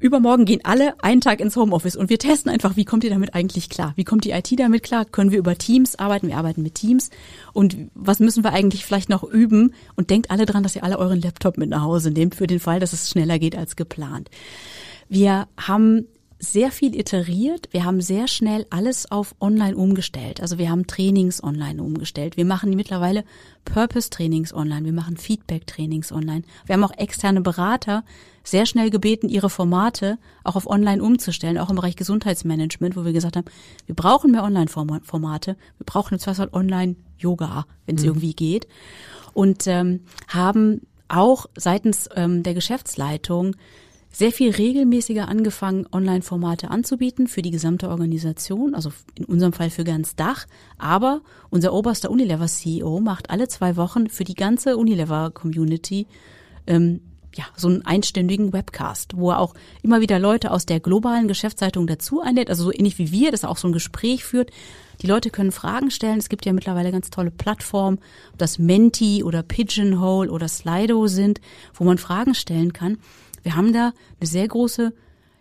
übermorgen 0.04 0.44
gehen 0.44 0.61
alle 0.64 1.02
einen 1.02 1.23
Tag 1.23 1.40
ins 1.40 1.56
Homeoffice 1.56 1.96
und 1.96 2.11
wir 2.11 2.18
testen 2.18 2.52
einfach, 2.52 2.76
wie 2.76 2.84
kommt 2.84 3.04
ihr 3.04 3.11
damit 3.11 3.34
eigentlich 3.34 3.70
klar? 3.70 3.94
Wie 3.96 4.04
kommt 4.04 4.26
die 4.26 4.32
IT 4.32 4.52
damit 4.61 4.82
klar? 4.82 5.06
Können 5.06 5.30
wir 5.30 5.38
über 5.38 5.56
Teams 5.56 5.99
arbeiten? 5.99 6.28
Wir 6.28 6.37
arbeiten 6.37 6.62
mit 6.62 6.75
Teams. 6.75 7.08
Und 7.54 7.88
was 7.94 8.20
müssen 8.20 8.44
wir 8.44 8.52
eigentlich 8.52 8.84
vielleicht 8.84 9.08
noch 9.08 9.25
üben? 9.25 9.73
Und 9.96 10.11
denkt 10.11 10.30
alle 10.30 10.44
dran, 10.44 10.62
dass 10.62 10.76
ihr 10.76 10.84
alle 10.84 10.99
euren 10.99 11.23
Laptop 11.23 11.56
mit 11.56 11.70
nach 11.70 11.80
Hause 11.80 12.11
nehmt 12.11 12.34
für 12.34 12.46
den 12.46 12.61
Fall, 12.61 12.80
dass 12.80 12.92
es 12.92 13.08
schneller 13.08 13.38
geht 13.38 13.56
als 13.56 13.76
geplant. 13.76 14.28
Wir 15.08 15.49
haben 15.56 16.06
sehr 16.52 16.70
viel 16.70 16.98
iteriert. 16.98 17.68
Wir 17.72 17.84
haben 17.84 18.00
sehr 18.00 18.28
schnell 18.28 18.66
alles 18.70 19.10
auf 19.10 19.34
online 19.40 19.76
umgestellt. 19.76 20.40
Also 20.40 20.58
wir 20.58 20.70
haben 20.70 20.86
Trainings 20.86 21.42
online 21.42 21.82
umgestellt. 21.82 22.36
Wir 22.36 22.44
machen 22.44 22.70
mittlerweile 22.74 23.24
Purpose-Trainings 23.64 24.52
online. 24.52 24.84
Wir 24.84 24.92
machen 24.92 25.16
Feedback-Trainings 25.16 26.12
online. 26.12 26.42
Wir 26.66 26.74
haben 26.74 26.84
auch 26.84 26.96
externe 26.96 27.40
Berater 27.40 28.04
sehr 28.42 28.66
schnell 28.66 28.90
gebeten, 28.90 29.28
ihre 29.28 29.48
Formate 29.48 30.18
auch 30.44 30.56
auf 30.56 30.66
online 30.66 31.02
umzustellen, 31.02 31.58
auch 31.58 31.70
im 31.70 31.76
Bereich 31.76 31.96
Gesundheitsmanagement, 31.96 32.94
wo 32.94 33.04
wir 33.04 33.12
gesagt 33.12 33.36
haben, 33.36 33.46
wir 33.86 33.94
brauchen 33.94 34.30
mehr 34.30 34.44
Online-Formate. 34.44 35.56
Wir 35.78 35.86
brauchen 35.86 36.14
jetzt 36.14 36.26
was 36.26 36.38
Online-Yoga, 36.52 37.66
wenn 37.86 37.96
es 37.96 38.02
mhm. 38.02 38.08
irgendwie 38.08 38.34
geht. 38.34 38.68
Und 39.32 39.66
ähm, 39.66 40.00
haben 40.28 40.82
auch 41.08 41.46
seitens 41.56 42.08
ähm, 42.14 42.42
der 42.42 42.54
Geschäftsleitung 42.54 43.56
sehr 44.14 44.30
viel 44.30 44.52
regelmäßiger 44.52 45.28
angefangen, 45.28 45.87
Online-Formate 45.90 46.71
anzubieten 46.71 47.26
für 47.26 47.42
die 47.42 47.50
gesamte 47.50 47.88
Organisation, 47.88 48.75
also 48.75 48.92
in 49.16 49.25
unserem 49.25 49.52
Fall 49.52 49.71
für 49.71 49.83
ganz 49.83 50.14
Dach. 50.14 50.47
Aber 50.78 51.21
unser 51.50 51.73
oberster 51.73 52.11
Unilever-CEO 52.11 53.00
macht 53.00 53.30
alle 53.30 53.49
zwei 53.49 53.76
Wochen 53.76 54.09
für 54.09 54.23
die 54.23 54.35
ganze 54.35 54.76
Unilever-Community 54.76 56.06
ähm, 56.68 57.00
ja, 57.37 57.44
so 57.56 57.66
einen 57.66 57.85
einstündigen 57.85 58.52
Webcast, 58.52 59.16
wo 59.16 59.30
er 59.30 59.40
auch 59.40 59.54
immer 59.83 60.00
wieder 60.00 60.21
Leute 60.21 60.52
aus 60.52 60.66
der 60.66 60.78
globalen 60.78 61.26
Geschäftszeitung 61.26 61.88
dazu 61.88 62.21
einlädt, 62.21 62.49
also 62.49 62.62
so 62.62 62.73
ähnlich 62.73 62.99
wie 62.99 63.11
wir, 63.11 63.33
dass 63.33 63.42
er 63.42 63.50
auch 63.50 63.56
so 63.56 63.68
ein 63.68 63.73
Gespräch 63.73 64.25
führt. 64.25 64.50
Die 65.02 65.09
Leute 65.09 65.30
können 65.30 65.50
Fragen 65.50 65.90
stellen. 65.90 66.18
Es 66.18 66.28
gibt 66.28 66.47
ja 66.47 66.52
mittlerweile 66.52 66.92
ganz 66.92 67.11
tolle 67.11 67.33
Plattformen, 67.33 67.99
ob 68.33 68.38
das 68.38 68.61
Menti 68.61 69.25
oder 69.25 69.42
Pigeonhole 69.42 70.30
oder 70.30 70.47
Slido 70.47 71.09
sind, 71.09 71.40
wo 71.75 71.83
man 71.83 71.99
Fragen 71.99 72.35
stellen 72.37 72.73
kann. 72.73 72.99
Wir 73.44 73.54
haben 73.54 73.72
da 73.72 73.92
eine 74.18 74.26
sehr 74.26 74.48
große, 74.48 74.92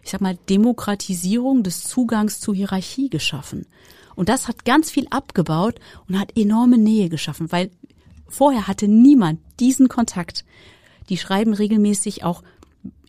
ich 0.03 0.11
sag 0.11 0.21
mal, 0.21 0.37
Demokratisierung 0.49 1.63
des 1.63 1.85
Zugangs 1.85 2.39
zu 2.39 2.53
Hierarchie 2.53 3.09
geschaffen. 3.09 3.65
Und 4.15 4.29
das 4.29 4.47
hat 4.47 4.65
ganz 4.65 4.91
viel 4.91 5.07
abgebaut 5.09 5.79
und 6.07 6.19
hat 6.19 6.37
enorme 6.37 6.77
Nähe 6.77 7.09
geschaffen, 7.09 7.51
weil 7.51 7.71
vorher 8.27 8.67
hatte 8.67 8.87
niemand 8.87 9.39
diesen 9.59 9.87
Kontakt. 9.87 10.45
Die 11.09 11.17
schreiben 11.17 11.53
regelmäßig 11.53 12.23
auch, 12.23 12.43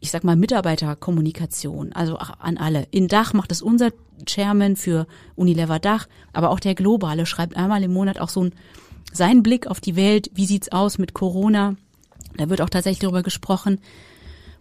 ich 0.00 0.10
sag 0.10 0.24
mal, 0.24 0.36
Mitarbeiterkommunikation, 0.36 1.92
also 1.92 2.16
an 2.16 2.56
alle. 2.56 2.86
In 2.90 3.08
Dach 3.08 3.32
macht 3.32 3.52
es 3.52 3.62
unser 3.62 3.90
Chairman 4.26 4.76
für 4.76 5.06
Unilever 5.34 5.78
Dach, 5.78 6.06
aber 6.32 6.50
auch 6.50 6.60
der 6.60 6.74
Globale 6.74 7.26
schreibt 7.26 7.56
einmal 7.56 7.82
im 7.82 7.92
Monat 7.92 8.20
auch 8.20 8.28
so 8.28 8.44
ein, 8.44 8.52
seinen 9.12 9.42
Blick 9.42 9.66
auf 9.66 9.80
die 9.80 9.96
Welt, 9.96 10.30
wie 10.34 10.46
sieht's 10.46 10.70
aus 10.70 10.98
mit 10.98 11.14
Corona. 11.14 11.76
Da 12.36 12.48
wird 12.48 12.60
auch 12.60 12.70
tatsächlich 12.70 13.00
darüber 13.00 13.22
gesprochen, 13.22 13.80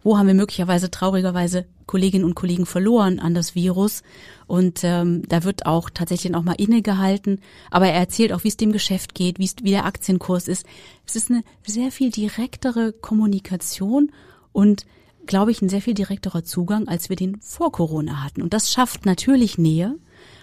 wo 0.03 0.17
haben 0.17 0.27
wir 0.27 0.33
möglicherweise 0.33 0.91
traurigerweise 0.91 1.65
Kolleginnen 1.85 2.25
und 2.25 2.35
Kollegen 2.35 2.65
verloren 2.65 3.19
an 3.19 3.33
das 3.33 3.55
Virus. 3.55 4.03
Und 4.47 4.81
ähm, 4.83 5.23
da 5.27 5.43
wird 5.43 5.65
auch 5.65 5.89
tatsächlich 5.89 6.35
auch 6.35 6.43
mal 6.43 6.53
innegehalten. 6.53 7.39
Aber 7.71 7.87
er 7.87 7.99
erzählt 7.99 8.33
auch, 8.33 8.43
wie 8.43 8.49
es 8.49 8.57
dem 8.57 8.71
Geschäft 8.71 9.15
geht, 9.15 9.39
wie, 9.39 9.45
es, 9.45 9.55
wie 9.61 9.71
der 9.71 9.85
Aktienkurs 9.85 10.47
ist. 10.47 10.65
Es 11.05 11.15
ist 11.15 11.31
eine 11.31 11.43
sehr 11.65 11.91
viel 11.91 12.11
direktere 12.11 12.93
Kommunikation 12.93 14.11
und 14.51 14.85
glaube 15.25 15.51
ich, 15.51 15.61
ein 15.61 15.69
sehr 15.69 15.81
viel 15.81 15.93
direkterer 15.93 16.43
Zugang, 16.43 16.87
als 16.87 17.09
wir 17.09 17.15
den 17.15 17.39
vor 17.39 17.71
Corona 17.71 18.23
hatten. 18.23 18.41
Und 18.41 18.53
das 18.53 18.71
schafft 18.71 19.05
natürlich 19.05 19.57
Nähe. 19.57 19.95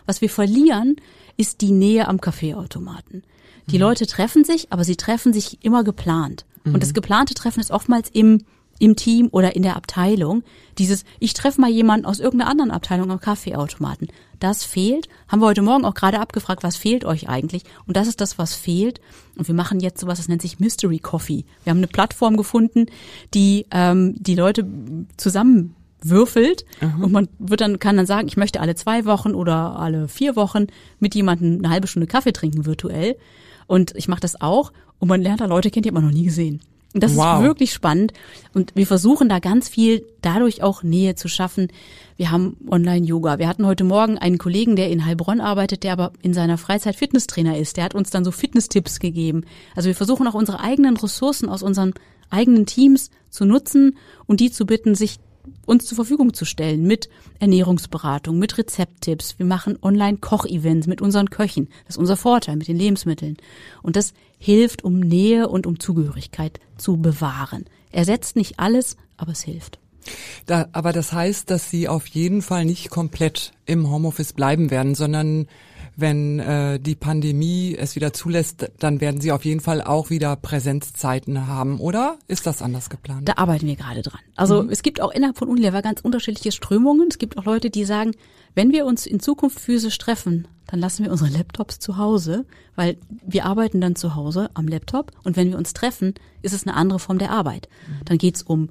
Was 0.07 0.21
wir 0.21 0.31
verlieren, 0.31 0.97
ist 1.37 1.61
die 1.61 1.73
Nähe 1.73 2.09
am 2.09 2.21
Kaffeeautomaten. 2.21 3.23
Die 3.69 3.77
mhm. 3.77 3.83
Leute 3.83 4.07
treffen 4.07 4.45
sich, 4.45 4.73
aber 4.73 4.85
sie 4.85 4.97
treffen 4.97 5.33
sich 5.33 5.63
immer 5.63 5.85
geplant. 5.85 6.47
Mhm. 6.65 6.75
Und 6.75 6.83
das 6.83 6.95
geplante 6.95 7.35
Treffen 7.35 7.61
ist 7.61 7.71
oftmals 7.71 8.09
im 8.11 8.45
im 8.81 8.97
Team 8.97 9.29
oder 9.31 9.55
in 9.55 9.63
der 9.63 9.77
Abteilung. 9.77 10.43
Dieses, 10.79 11.05
ich 11.21 11.35
treffe 11.35 11.61
mal 11.61 11.71
jemanden 11.71 12.07
aus 12.07 12.19
irgendeiner 12.19 12.51
anderen 12.51 12.71
Abteilung 12.73 13.11
am 13.13 13.21
Kaffeeautomaten. 13.21 14.09
Das 14.41 14.65
fehlt. 14.65 15.09
Haben 15.29 15.41
wir 15.43 15.47
heute 15.47 15.63
Morgen 15.63 15.85
auch 15.85 15.95
gerade 15.95 16.19
abgefragt, 16.19 16.65
was 16.65 16.77
fehlt 16.77 17.05
euch 17.05 17.29
eigentlich? 17.29 17.63
Und 17.87 17.97
das 17.97 18.09
ist 18.09 18.21
das, 18.21 18.39
was 18.39 18.55
fehlt. 18.55 19.01
Und 19.37 19.47
wir 19.47 19.55
machen 19.55 19.81
jetzt 19.81 20.01
sowas, 20.01 20.19
das 20.19 20.29
nennt 20.29 20.43
sich 20.43 20.59
Mystery 20.59 20.99
Coffee. 20.99 21.45
Wir 21.63 21.71
haben 21.71 21.79
eine 21.79 21.87
Plattform 21.87 22.37
gefunden, 22.37 22.87
die 23.35 23.67
ähm, 23.71 24.15
die 24.19 24.35
Leute 24.35 24.67
zusammen 25.17 25.77
würfelt 26.03 26.65
Aha. 26.81 27.05
und 27.05 27.13
man 27.13 27.29
wird 27.39 27.61
dann 27.61 27.79
kann 27.79 27.99
dann 27.99 28.07
sagen, 28.07 28.27
ich 28.27 28.39
möchte 28.39 28.61
alle 28.61 28.75
zwei 28.75 29.05
Wochen 29.05 29.35
oder 29.35 29.79
alle 29.79 30.09
vier 30.09 30.35
Wochen 30.35 30.69
mit 30.99 31.15
jemandem 31.15 31.59
eine 31.59 31.69
halbe 31.69 31.89
Stunde 31.89 32.07
Kaffee 32.07 32.33
trinken 32.33 32.65
virtuell 32.65 33.17
und 33.67 33.95
ich 33.97 34.09
mache 34.09 34.21
das 34.21 34.41
auch 34.41 34.73
und 34.99 35.09
man 35.09 35.21
lernt 35.21 35.43
da 35.43 35.45
Leute 35.45 35.71
kennt, 35.71 35.85
die 35.85 35.91
hat 35.91 35.95
man 35.95 36.07
noch 36.07 36.11
nie 36.11 36.25
gesehen. 36.25 36.61
Das 36.93 37.15
wow. 37.15 37.39
ist 37.39 37.45
wirklich 37.45 37.73
spannend 37.73 38.13
und 38.53 38.73
wir 38.75 38.87
versuchen 38.87 39.29
da 39.29 39.39
ganz 39.39 39.69
viel 39.69 40.05
dadurch 40.23 40.63
auch 40.63 40.83
Nähe 40.83 41.15
zu 41.15 41.29
schaffen. 41.29 41.69
Wir 42.17 42.33
haben 42.33 42.57
Online-Yoga. 42.69 43.39
Wir 43.39 43.47
hatten 43.47 43.65
heute 43.65 43.85
Morgen 43.85 44.19
einen 44.19 44.39
Kollegen, 44.39 44.75
der 44.75 44.91
in 44.91 45.07
Heilbronn 45.07 45.41
arbeitet, 45.41 45.85
der 45.85 45.93
aber 45.93 46.13
in 46.21 46.35
seiner 46.35 46.59
Freizeit 46.59 46.97
Fitnesstrainer 46.97 47.57
ist. 47.57 47.77
Der 47.77 47.85
hat 47.85 47.95
uns 47.95 48.11
dann 48.11 48.25
so 48.25 48.33
Fitness-Tipps 48.33 48.99
gegeben. 48.99 49.45
Also 49.77 49.87
wir 49.87 49.95
versuchen 49.95 50.27
auch 50.27 50.35
unsere 50.35 50.59
eigenen 50.59 50.97
Ressourcen 50.97 51.49
aus 51.49 51.63
unseren 51.63 51.95
eigenen 52.29 52.67
Teams 52.67 53.11
zu 53.29 53.45
nutzen 53.45 53.97
und 54.27 54.41
die 54.41 54.51
zu 54.51 54.67
bitten, 54.67 54.97
sich 54.97 55.19
uns 55.67 55.87
zur 55.87 55.97
Verfügung 55.97 56.35
zu 56.35 56.45
stellen 56.45 56.87
mit 56.87 57.09
Ernährungsberatung, 57.39 58.39
mit 58.39 58.59
Rezepttipps. 58.59 59.39
Wir 59.39 59.47
machen 59.47 59.79
Online-Kochevents 59.81 60.87
mit 60.87 61.01
unseren 61.01 61.31
Köchen. 61.31 61.69
Das 61.87 61.97
ist 61.97 62.01
unser 62.01 62.17
Vorteil 62.17 62.57
mit 62.57 62.69
den 62.69 62.77
Lebensmitteln. 62.77 63.37
Und 63.83 63.97
das 63.97 64.13
hilft, 64.39 64.85
um 64.85 65.01
Nähe 65.01 65.49
und 65.49 65.67
um 65.67 65.79
Zugehörigkeit 65.79 66.61
zu 66.77 66.97
bewahren. 66.97 67.67
Ersetzt 67.93 68.37
nicht 68.37 68.59
alles, 68.59 68.97
aber 69.17 69.33
es 69.33 69.43
hilft. 69.43 69.79
Da, 70.47 70.69
aber 70.73 70.93
das 70.93 71.13
heißt, 71.13 71.51
dass 71.51 71.71
Sie 71.71 71.89
auf 71.89 72.07
jeden 72.07 72.43
Fall 72.43 72.65
nicht 72.65 72.91
komplett 72.91 73.53
im 73.67 73.91
Homeoffice 73.91 74.33
bleiben 74.33 74.71
werden, 74.71 74.95
sondern 74.95 75.47
wenn 75.97 76.39
äh, 76.39 76.81
die 76.81 76.95
Pandemie 76.95 77.77
es 77.79 77.97
wieder 77.97 78.13
zulässt, 78.13 78.71
dann 78.79 79.01
werden 79.01 79.21
Sie 79.21 79.33
auf 79.33 79.45
jeden 79.45 79.61
Fall 79.61 79.83
auch 79.83 80.11
wieder 80.11 80.37
Präsenzzeiten 80.37 81.47
haben, 81.47 81.79
oder? 81.81 82.19
Ist 82.29 82.47
das 82.47 82.63
anders 82.63 82.91
geplant? 82.91 83.29
Da 83.29 83.35
arbeiten 83.37 83.67
wir 83.67 83.77
gerade 83.77 84.03
dran. 84.03 84.21
Also 84.37 84.63
mhm. 84.63 84.71
es 84.71 84.83
gibt 84.83 85.01
auch 85.01 85.13
innerhalb 85.13 85.39
von 85.39 85.49
Unilever 85.49 85.83
ganz 85.83 86.01
unterschiedliche 86.01 86.53
Strömungen. 86.53 87.09
Es 87.11 87.19
gibt 87.19 87.39
auch 87.39 87.45
Leute, 87.45 87.71
die 87.71 87.85
sagen, 87.85 88.13
wenn 88.55 88.73
wir 88.73 88.87
uns 88.87 89.07
in 89.07 89.21
Zukunft 89.21 89.61
physisch 89.61 89.99
treffen, 89.99 90.49
dann 90.67 90.81
lassen 90.81 91.05
wir 91.05 91.11
unsere 91.11 91.31
Laptops 91.31 91.79
zu 91.79 91.97
Hause, 91.97 92.47
weil 92.77 92.97
wir 93.27 93.45
arbeiten 93.45 93.81
dann 93.81 93.97
zu 93.97 94.15
Hause 94.15 94.51
am 94.55 94.69
Laptop 94.69 95.13
und 95.25 95.37
wenn 95.37 95.51
wir 95.51 95.59
uns 95.59 95.73
treffen, 95.73 96.15
ist 96.43 96.55
es 96.55 96.67
eine 96.67 96.77
andere 96.77 96.99
Form 96.99 97.19
der 97.19 97.31
Arbeit. 97.31 97.69
Mhm. 97.87 98.05
Dann 98.05 98.19
geht's 98.19 98.43
um 98.43 98.71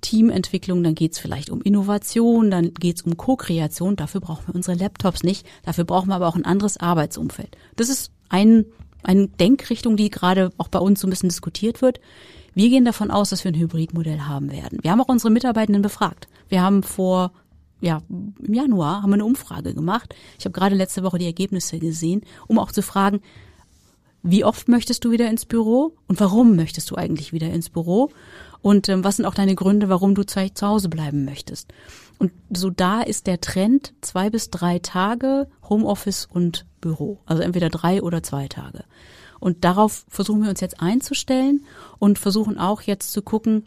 Teamentwicklung, 0.00 0.82
dann 0.82 0.94
geht's 0.94 1.18
vielleicht 1.18 1.50
um 1.50 1.62
Innovation, 1.62 2.50
dann 2.50 2.74
geht's 2.74 3.02
um 3.02 3.16
Co-Kreation. 3.16 3.96
Dafür 3.96 4.20
brauchen 4.20 4.46
wir 4.46 4.54
unsere 4.54 4.76
Laptops 4.76 5.22
nicht. 5.22 5.46
Dafür 5.64 5.84
brauchen 5.84 6.08
wir 6.08 6.16
aber 6.16 6.28
auch 6.28 6.36
ein 6.36 6.44
anderes 6.44 6.78
Arbeitsumfeld. 6.78 7.56
Das 7.76 7.88
ist 7.88 8.10
ein, 8.28 8.64
eine 9.02 9.28
Denkrichtung, 9.28 9.96
die 9.96 10.10
gerade 10.10 10.52
auch 10.58 10.68
bei 10.68 10.78
uns 10.78 11.00
so 11.00 11.06
ein 11.06 11.10
bisschen 11.10 11.28
diskutiert 11.28 11.82
wird. 11.82 12.00
Wir 12.54 12.68
gehen 12.68 12.84
davon 12.84 13.10
aus, 13.10 13.30
dass 13.30 13.44
wir 13.44 13.52
ein 13.52 13.58
Hybridmodell 13.58 14.20
haben 14.20 14.50
werden. 14.50 14.78
Wir 14.82 14.90
haben 14.90 15.00
auch 15.00 15.08
unsere 15.08 15.30
Mitarbeitenden 15.30 15.82
befragt. 15.82 16.28
Wir 16.48 16.62
haben 16.62 16.82
vor 16.82 17.32
ja, 17.80 18.02
im 18.10 18.52
Januar 18.52 19.02
haben 19.02 19.10
wir 19.10 19.14
eine 19.14 19.24
Umfrage 19.24 19.72
gemacht. 19.74 20.14
Ich 20.38 20.44
habe 20.44 20.52
gerade 20.52 20.74
letzte 20.74 21.02
Woche 21.02 21.18
die 21.18 21.24
Ergebnisse 21.24 21.78
gesehen, 21.78 22.22
um 22.46 22.58
auch 22.58 22.72
zu 22.72 22.82
fragen, 22.82 23.20
wie 24.22 24.44
oft 24.44 24.68
möchtest 24.68 25.04
du 25.04 25.10
wieder 25.10 25.28
ins 25.30 25.46
Büro 25.46 25.94
und 26.06 26.20
warum 26.20 26.56
möchtest 26.56 26.90
du 26.90 26.96
eigentlich 26.96 27.32
wieder 27.32 27.50
ins 27.50 27.70
Büro? 27.70 28.10
Und 28.62 28.88
ähm, 28.88 29.04
was 29.04 29.16
sind 29.16 29.24
auch 29.24 29.34
deine 29.34 29.54
Gründe, 29.54 29.88
warum 29.88 30.14
du 30.14 30.24
zu 30.24 30.50
Hause 30.62 30.88
bleiben 30.88 31.24
möchtest? 31.24 31.72
Und 32.18 32.32
so 32.50 32.68
da 32.68 33.00
ist 33.00 33.26
der 33.26 33.40
Trend 33.40 33.94
zwei 34.02 34.28
bis 34.28 34.50
drei 34.50 34.78
Tage 34.78 35.48
Homeoffice 35.68 36.28
und 36.30 36.66
Büro. 36.82 37.18
Also 37.24 37.42
entweder 37.42 37.70
drei 37.70 38.02
oder 38.02 38.22
zwei 38.22 38.48
Tage. 38.48 38.84
Und 39.38 39.64
darauf 39.64 40.04
versuchen 40.08 40.42
wir 40.42 40.50
uns 40.50 40.60
jetzt 40.60 40.82
einzustellen 40.82 41.64
und 41.98 42.18
versuchen 42.18 42.58
auch 42.58 42.82
jetzt 42.82 43.12
zu 43.12 43.22
gucken, 43.22 43.64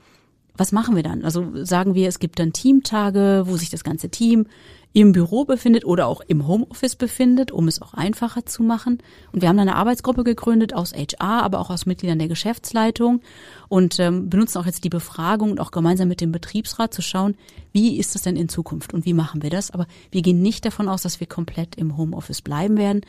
was 0.55 0.71
machen 0.71 0.95
wir 0.95 1.03
dann? 1.03 1.25
Also 1.25 1.65
sagen 1.65 1.95
wir, 1.95 2.07
es 2.07 2.19
gibt 2.19 2.39
dann 2.39 2.53
Teamtage, 2.53 3.43
wo 3.45 3.57
sich 3.57 3.69
das 3.69 3.83
ganze 3.83 4.09
Team 4.09 4.45
im 4.93 5.11
Büro 5.11 5.43
befindet 5.43 5.85
oder 5.85 6.05
auch 6.05 6.21
im 6.21 6.47
Homeoffice 6.47 6.95
befindet, 6.95 7.51
um 7.51 7.67
es 7.67 7.81
auch 7.81 7.95
einfacher 7.95 8.45
zu 8.45 8.61
machen. 8.61 8.99
Und 9.31 9.41
wir 9.41 9.49
haben 9.49 9.57
dann 9.57 9.67
eine 9.67 9.77
Arbeitsgruppe 9.77 10.23
gegründet 10.23 10.75
aus 10.75 10.93
HR, 10.93 11.41
aber 11.43 11.59
auch 11.59 11.71
aus 11.71 11.87
Mitgliedern 11.87 12.19
der 12.19 12.27
Geschäftsleitung 12.27 13.21
und 13.69 13.99
ähm, 13.99 14.29
benutzen 14.29 14.59
auch 14.59 14.67
jetzt 14.67 14.83
die 14.83 14.89
Befragung 14.89 15.49
und 15.49 15.59
auch 15.59 15.71
gemeinsam 15.71 16.07
mit 16.07 16.21
dem 16.21 16.31
Betriebsrat 16.31 16.93
zu 16.93 17.01
schauen, 17.01 17.35
wie 17.71 17.97
ist 17.97 18.15
es 18.15 18.21
denn 18.21 18.35
in 18.35 18.49
Zukunft 18.49 18.93
und 18.93 19.05
wie 19.05 19.13
machen 19.13 19.41
wir 19.41 19.49
das. 19.49 19.71
Aber 19.71 19.87
wir 20.11 20.21
gehen 20.21 20.43
nicht 20.43 20.63
davon 20.63 20.87
aus, 20.87 21.01
dass 21.01 21.19
wir 21.19 21.25
komplett 21.27 21.75
im 21.75 21.97
Homeoffice 21.97 22.43
bleiben 22.43 22.77
werden, 22.77 23.01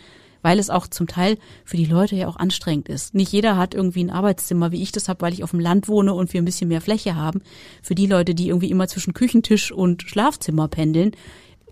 weil 0.45 0.59
es 0.59 0.69
auch 0.69 0.87
zum 0.87 1.07
Teil 1.07 1.39
für 1.65 1.79
die 1.79 1.87
Leute 1.87 2.15
ja 2.15 2.29
auch 2.29 2.37
anstrengend 2.37 2.91
ist. 2.91 3.15
Nicht 3.15 3.33
jeder 3.33 3.57
hat 3.57 3.75
irgendwie 3.75 4.05
ein 4.05 4.11
Arbeitszimmer, 4.11 4.73
wie 4.73 4.83
ich 4.83 4.93
das 4.93 5.09
habe, 5.09 5.23
weil 5.23 5.33
ich 5.33 5.43
auf 5.43 5.53
dem 5.53 5.59
Land 5.59 5.89
wohne 5.89 6.13
und 6.13 6.35
wir 6.35 6.43
ein 6.43 6.45
bisschen 6.45 6.69
mehr 6.69 6.83
Fläche 6.83 7.17
haben. 7.17 7.41
Für 7.83 7.95
die 7.95 8.07
Leute, 8.07 8.35
die 8.35 8.49
irgendwie 8.49 8.71
immer 8.71 8.87
zwischen 8.87 9.15
Küchentisch 9.15 9.73
und 9.73 10.03
Schlafzimmer 10.03 10.69
pendeln, 10.69 11.13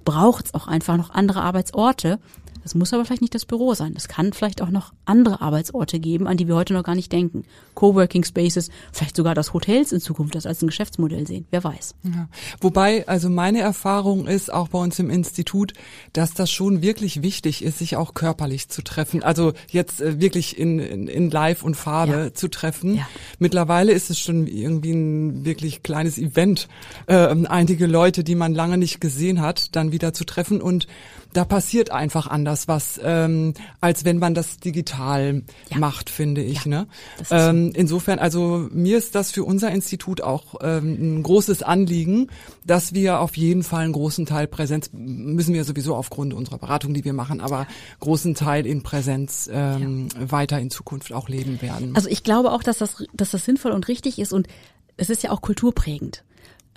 braucht 0.04 0.46
es 0.46 0.54
auch 0.54 0.66
einfach 0.66 0.96
noch 0.96 1.10
andere 1.10 1.42
Arbeitsorte. 1.42 2.18
Das 2.62 2.74
muss 2.74 2.92
aber 2.92 3.04
vielleicht 3.04 3.22
nicht 3.22 3.34
das 3.34 3.44
Büro 3.44 3.74
sein. 3.74 3.94
Das 3.94 4.08
kann 4.08 4.32
vielleicht 4.32 4.62
auch 4.62 4.70
noch 4.70 4.92
andere 5.04 5.40
Arbeitsorte 5.40 5.98
geben, 5.98 6.26
an 6.26 6.36
die 6.36 6.48
wir 6.48 6.54
heute 6.54 6.74
noch 6.74 6.84
gar 6.84 6.94
nicht 6.94 7.12
denken. 7.12 7.44
Coworking 7.74 8.24
Spaces, 8.24 8.70
vielleicht 8.92 9.16
sogar 9.16 9.34
das 9.34 9.52
Hotels 9.52 9.92
in 9.92 10.00
Zukunft 10.00 10.34
das 10.34 10.46
als 10.46 10.62
ein 10.62 10.68
Geschäftsmodell 10.68 11.26
sehen. 11.26 11.46
Wer 11.50 11.64
weiß. 11.64 11.94
Ja. 12.04 12.28
Wobei, 12.60 13.06
also 13.08 13.28
meine 13.30 13.60
Erfahrung 13.60 14.26
ist 14.26 14.52
auch 14.52 14.68
bei 14.68 14.78
uns 14.78 14.98
im 14.98 15.10
Institut, 15.10 15.72
dass 16.12 16.34
das 16.34 16.50
schon 16.50 16.82
wirklich 16.82 17.22
wichtig 17.22 17.64
ist, 17.64 17.78
sich 17.78 17.96
auch 17.96 18.14
körperlich 18.14 18.68
zu 18.68 18.82
treffen. 18.82 19.22
Also 19.22 19.52
jetzt 19.68 20.00
äh, 20.00 20.20
wirklich 20.20 20.58
in, 20.58 20.78
in, 20.78 21.08
in 21.08 21.30
Live 21.30 21.62
und 21.62 21.76
Farbe 21.76 22.12
ja. 22.12 22.34
zu 22.34 22.48
treffen. 22.48 22.96
Ja. 22.96 23.08
Mittlerweile 23.38 23.92
ist 23.92 24.10
es 24.10 24.18
schon 24.18 24.46
irgendwie 24.46 24.92
ein 24.92 25.44
wirklich 25.44 25.82
kleines 25.82 26.18
Event, 26.18 26.68
äh, 27.06 27.14
einige 27.46 27.86
Leute, 27.86 28.24
die 28.24 28.34
man 28.34 28.54
lange 28.54 28.78
nicht 28.78 29.00
gesehen 29.00 29.40
hat, 29.40 29.74
dann 29.74 29.92
wieder 29.92 30.12
zu 30.12 30.24
treffen 30.24 30.60
und 30.60 30.86
da 31.32 31.44
passiert 31.44 31.90
einfach 31.90 32.26
anders 32.26 32.68
was, 32.68 33.00
ähm, 33.02 33.54
als 33.80 34.04
wenn 34.04 34.18
man 34.18 34.34
das 34.34 34.58
digital 34.58 35.42
ja. 35.70 35.78
macht, 35.78 36.10
finde 36.10 36.42
ich. 36.42 36.64
Ja, 36.64 36.70
ne? 36.70 36.86
Ähm, 37.30 37.72
so. 37.72 37.78
Insofern, 37.78 38.18
also 38.18 38.68
mir 38.70 38.98
ist 38.98 39.14
das 39.14 39.30
für 39.30 39.44
unser 39.44 39.70
Institut 39.70 40.20
auch 40.20 40.56
ähm, 40.60 41.18
ein 41.18 41.22
großes 41.22 41.62
Anliegen, 41.62 42.28
dass 42.66 42.94
wir 42.94 43.20
auf 43.20 43.36
jeden 43.36 43.62
Fall 43.62 43.84
einen 43.84 43.92
großen 43.92 44.26
Teil 44.26 44.46
Präsenz, 44.46 44.90
müssen 44.92 45.54
wir 45.54 45.64
sowieso 45.64 45.94
aufgrund 45.94 46.34
unserer 46.34 46.58
Beratung, 46.58 46.94
die 46.94 47.04
wir 47.04 47.12
machen, 47.12 47.40
aber 47.40 47.66
großen 48.00 48.34
Teil 48.34 48.66
in 48.66 48.82
Präsenz 48.82 49.48
ähm, 49.52 50.08
ja. 50.14 50.30
weiter 50.30 50.60
in 50.60 50.70
Zukunft 50.70 51.12
auch 51.12 51.28
leben 51.28 51.62
werden. 51.62 51.96
Also 51.96 52.08
ich 52.08 52.22
glaube 52.22 52.52
auch, 52.52 52.62
dass 52.62 52.78
das, 52.78 53.04
dass 53.14 53.30
das 53.30 53.44
sinnvoll 53.44 53.72
und 53.72 53.88
richtig 53.88 54.18
ist 54.18 54.32
und 54.32 54.48
es 54.96 55.10
ist 55.10 55.22
ja 55.22 55.30
auch 55.30 55.40
kulturprägend. 55.40 56.24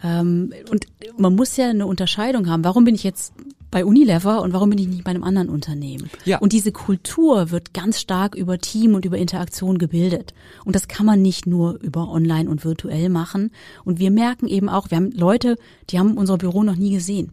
Ähm, 0.03 0.53
und 0.69 0.87
man 1.17 1.35
muss 1.35 1.55
ja 1.57 1.69
eine 1.69 1.85
Unterscheidung 1.85 2.49
haben. 2.49 2.63
Warum 2.63 2.85
bin 2.85 2.95
ich 2.95 3.03
jetzt 3.03 3.33
bei 3.71 3.85
Unilever 3.85 4.41
und 4.41 4.53
warum 4.53 4.69
bin 4.69 4.79
ich 4.79 4.87
nicht 4.87 5.03
bei 5.03 5.11
einem 5.11 5.23
anderen 5.23 5.49
Unternehmen? 5.49 6.09
Ja. 6.23 6.39
Und 6.39 6.53
diese 6.53 6.71
Kultur 6.71 7.51
wird 7.51 7.73
ganz 7.73 7.99
stark 7.99 8.35
über 8.35 8.57
Team 8.59 8.95
und 8.95 9.05
über 9.05 9.17
Interaktion 9.17 9.77
gebildet. 9.77 10.33
Und 10.63 10.75
das 10.75 10.87
kann 10.87 11.05
man 11.05 11.21
nicht 11.21 11.45
nur 11.45 11.79
über 11.81 12.09
online 12.09 12.49
und 12.49 12.63
virtuell 12.63 13.09
machen. 13.09 13.51
Und 13.83 13.99
wir 13.99 14.11
merken 14.11 14.47
eben 14.47 14.69
auch, 14.69 14.91
wir 14.91 14.97
haben 14.97 15.11
Leute, 15.11 15.57
die 15.89 15.99
haben 15.99 16.17
unser 16.17 16.37
Büro 16.37 16.63
noch 16.63 16.75
nie 16.75 16.91
gesehen. 16.91 17.31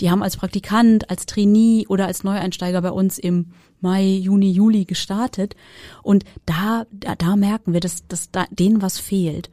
Die 0.00 0.10
haben 0.10 0.22
als 0.22 0.36
Praktikant, 0.36 1.10
als 1.10 1.26
Trainee 1.26 1.86
oder 1.88 2.06
als 2.06 2.24
Neueinsteiger 2.24 2.82
bei 2.82 2.90
uns 2.90 3.18
im 3.18 3.46
Mai, 3.80 4.04
Juni, 4.04 4.50
Juli 4.50 4.84
gestartet. 4.84 5.54
Und 6.02 6.24
da, 6.46 6.84
da, 6.90 7.14
da 7.14 7.36
merken 7.36 7.72
wir, 7.72 7.80
dass, 7.80 8.06
dass 8.08 8.30
da 8.30 8.46
denen 8.50 8.82
was 8.82 8.98
fehlt. 8.98 9.50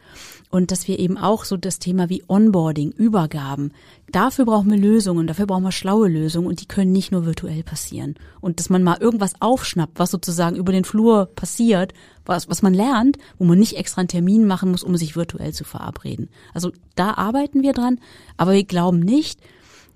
Und 0.50 0.72
dass 0.72 0.88
wir 0.88 1.00
eben 1.00 1.18
auch 1.18 1.44
so 1.44 1.58
das 1.58 1.80
Thema 1.80 2.10
wie 2.10 2.24
Onboarding, 2.28 2.92
Übergaben, 2.92 3.74
dafür 4.12 4.46
brauchen 4.46 4.72
wir 4.72 4.78
Lösungen, 4.78 5.28
dafür 5.28 5.48
brauchen 5.48 5.64
wir 5.64 5.72
schlaue 5.72 6.08
Lösungen 6.08 6.48
und 6.48 6.62
die 6.62 6.68
können 6.68 6.94
nicht 6.94 7.12
nur 7.12 7.26
virtuell 7.26 7.62
passieren. 7.62 8.16
Und 8.40 8.60
dass 8.60 8.70
man 8.70 8.82
mal 8.82 8.98
irgendwas 9.00 9.34
aufschnappt, 9.42 10.00
was 10.00 10.12
sozusagen 10.12 10.56
über 10.56 10.72
den 10.72 10.86
Flur 10.86 11.26
passiert, 11.36 11.94
was, 12.26 12.50
was 12.50 12.62
man 12.62 12.74
lernt, 12.74 13.18
wo 13.38 13.44
man 13.44 13.60
nicht 13.60 13.76
extra 13.76 14.02
einen 14.02 14.08
Termin 14.08 14.48
machen 14.48 14.72
muss, 14.72 14.84
um 14.84 14.96
sich 14.96 15.16
virtuell 15.16 15.54
zu 15.54 15.66
verabreden. 15.66 16.30
Also 16.54 16.72
da 16.96 17.16
arbeiten 17.16 17.62
wir 17.62 17.74
dran, 17.74 18.00
aber 18.38 18.54
wir 18.54 18.64
glauben 18.64 19.00
nicht, 19.00 19.42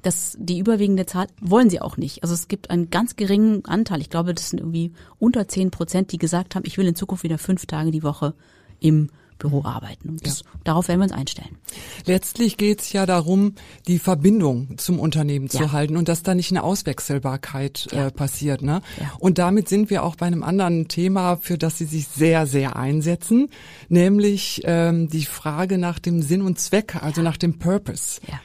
dass 0.01 0.37
die 0.39 0.59
überwiegende 0.59 1.05
Zahl 1.05 1.27
wollen 1.41 1.69
sie 1.69 1.81
auch 1.81 1.97
nicht. 1.97 2.23
Also 2.23 2.33
es 2.33 2.47
gibt 2.47 2.69
einen 2.69 2.89
ganz 2.89 3.15
geringen 3.15 3.65
Anteil. 3.65 4.01
Ich 4.01 4.09
glaube, 4.09 4.33
das 4.33 4.49
sind 4.49 4.59
irgendwie 4.59 4.93
unter 5.17 5.47
zehn 5.47 5.71
Prozent, 5.71 6.11
die 6.11 6.17
gesagt 6.17 6.55
haben, 6.55 6.63
ich 6.65 6.77
will 6.77 6.87
in 6.87 6.95
Zukunft 6.95 7.23
wieder 7.23 7.37
fünf 7.37 7.65
Tage 7.65 7.91
die 7.91 8.03
Woche 8.03 8.33
im 8.79 9.09
Büro 9.39 9.63
arbeiten. 9.63 10.09
Und 10.09 10.25
das, 10.25 10.41
ja. 10.41 10.45
darauf 10.65 10.87
werden 10.89 10.99
wir 10.99 11.05
uns 11.05 11.13
einstellen. 11.13 11.57
Letztlich 12.05 12.57
geht 12.57 12.81
es 12.81 12.93
ja 12.93 13.05
darum, 13.05 13.55
die 13.87 13.97
Verbindung 13.97 14.77
zum 14.77 14.99
Unternehmen 14.99 15.47
ja. 15.51 15.61
zu 15.61 15.71
halten 15.71 15.97
und 15.97 16.09
dass 16.09 16.21
da 16.21 16.35
nicht 16.35 16.51
eine 16.51 16.61
Auswechselbarkeit 16.61 17.87
ja. 17.91 18.07
äh, 18.07 18.11
passiert. 18.11 18.61
Ne? 18.61 18.81
Und 19.17 19.37
damit 19.37 19.69
sind 19.69 19.89
wir 19.89 20.03
auch 20.03 20.17
bei 20.17 20.27
einem 20.27 20.43
anderen 20.43 20.89
Thema, 20.89 21.37
für 21.37 21.57
das 21.57 21.77
Sie 21.77 21.85
sich 21.85 22.07
sehr, 22.07 22.45
sehr 22.45 22.75
einsetzen, 22.75 23.49
nämlich 23.87 24.61
ähm, 24.65 25.07
die 25.07 25.25
Frage 25.25 25.77
nach 25.77 25.99
dem 25.99 26.21
Sinn 26.21 26.41
und 26.41 26.59
Zweck, 26.59 27.01
also 27.01 27.21
nach 27.21 27.37
dem 27.37 27.57
Purpose. 27.57 28.19
Ja. 28.27 28.39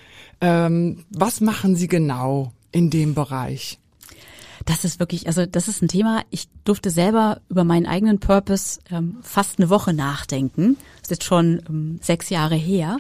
Ähm, 0.45 1.05
was 1.09 1.41
machen 1.41 1.75
Sie 1.75 1.89
genau 1.89 2.53
in 2.71 2.91
dem 2.91 3.15
Bereich? 3.15 3.79
Das 4.67 4.85
ist 4.85 5.01
wirklich, 5.01 5.27
also 5.27 5.47
das 5.47 5.69
ist 5.69 5.83
ein 5.83 5.89
Thema. 5.89 6.23
Ich 6.31 6.49
durfte 6.65 6.91
selber 6.91 7.41
über 7.49 7.65
meinen 7.65 7.87
eigenen 7.87 8.19
Purpose 8.19 8.79
ähm, 8.91 9.17
fast 9.23 9.59
eine 9.59 9.71
Woche 9.71 9.95
nachdenken. 9.95 10.77
Das 10.97 11.05
ist 11.05 11.11
jetzt 11.11 11.25
schon 11.25 11.63
ähm, 11.69 11.99
sechs 12.03 12.29
Jahre 12.29 12.57
her. 12.57 12.99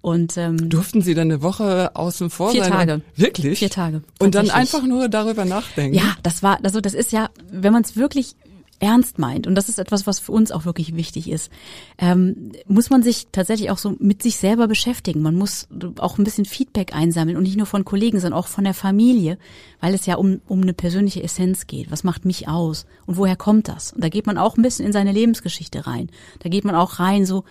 Und 0.00 0.38
ähm, 0.38 0.70
durften 0.70 1.02
Sie 1.02 1.12
dann 1.12 1.30
eine 1.30 1.42
Woche 1.42 1.94
außen 1.94 2.30
vor 2.30 2.52
vier 2.52 2.64
sein? 2.64 2.72
Vier 2.72 2.78
Tage. 2.78 3.02
Wirklich? 3.16 3.58
Vier 3.58 3.70
Tage. 3.70 4.02
Und 4.18 4.34
dann 4.34 4.48
einfach 4.48 4.82
nur 4.82 5.10
darüber 5.10 5.44
nachdenken. 5.44 5.94
Ja, 5.94 6.16
das 6.22 6.42
war, 6.42 6.58
also 6.62 6.80
das 6.80 6.94
ist 6.94 7.12
ja, 7.12 7.28
wenn 7.50 7.74
man 7.74 7.82
es 7.82 7.96
wirklich 7.96 8.34
ernst 8.80 9.18
meint, 9.18 9.46
und 9.46 9.54
das 9.54 9.68
ist 9.68 9.78
etwas, 9.78 10.06
was 10.06 10.18
für 10.18 10.32
uns 10.32 10.50
auch 10.50 10.64
wirklich 10.64 10.96
wichtig 10.96 11.30
ist, 11.30 11.52
ähm, 11.98 12.52
muss 12.66 12.90
man 12.90 13.02
sich 13.02 13.28
tatsächlich 13.30 13.70
auch 13.70 13.78
so 13.78 13.94
mit 13.98 14.22
sich 14.22 14.38
selber 14.38 14.66
beschäftigen. 14.66 15.22
Man 15.22 15.36
muss 15.36 15.68
auch 15.98 16.18
ein 16.18 16.24
bisschen 16.24 16.46
Feedback 16.46 16.94
einsammeln 16.94 17.36
und 17.36 17.44
nicht 17.44 17.56
nur 17.56 17.66
von 17.66 17.84
Kollegen, 17.84 18.18
sondern 18.18 18.38
auch 18.38 18.48
von 18.48 18.64
der 18.64 18.74
Familie, 18.74 19.38
weil 19.80 19.94
es 19.94 20.06
ja 20.06 20.16
um, 20.16 20.40
um 20.48 20.62
eine 20.62 20.72
persönliche 20.72 21.22
Essenz 21.22 21.66
geht. 21.66 21.90
Was 21.90 22.04
macht 22.04 22.24
mich 22.24 22.48
aus? 22.48 22.86
Und 23.06 23.16
woher 23.18 23.36
kommt 23.36 23.68
das? 23.68 23.92
Und 23.92 24.02
da 24.02 24.08
geht 24.08 24.26
man 24.26 24.38
auch 24.38 24.56
ein 24.56 24.62
bisschen 24.62 24.86
in 24.86 24.92
seine 24.92 25.12
Lebensgeschichte 25.12 25.86
rein. 25.86 26.10
Da 26.40 26.48
geht 26.48 26.64
man 26.64 26.74
auch 26.74 26.98
rein, 26.98 27.26
so, 27.26 27.44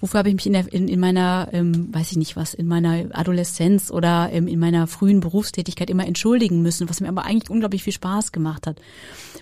wofür 0.00 0.18
habe 0.18 0.28
ich 0.28 0.34
mich 0.34 0.46
in, 0.46 0.54
der, 0.54 0.72
in, 0.72 0.88
in 0.88 0.98
meiner, 0.98 1.48
ähm, 1.52 1.92
weiß 1.94 2.10
ich 2.12 2.16
nicht 2.16 2.36
was, 2.36 2.54
in 2.54 2.66
meiner 2.66 3.04
Adoleszenz 3.12 3.90
oder 3.90 4.30
ähm, 4.32 4.48
in 4.48 4.58
meiner 4.58 4.86
frühen 4.86 5.20
Berufstätigkeit 5.20 5.90
immer 5.90 6.06
entschuldigen 6.06 6.62
müssen, 6.62 6.88
was 6.88 7.00
mir 7.00 7.08
aber 7.08 7.24
eigentlich 7.24 7.50
unglaublich 7.50 7.82
viel 7.82 7.92
Spaß 7.92 8.32
gemacht 8.32 8.66
hat. 8.66 8.80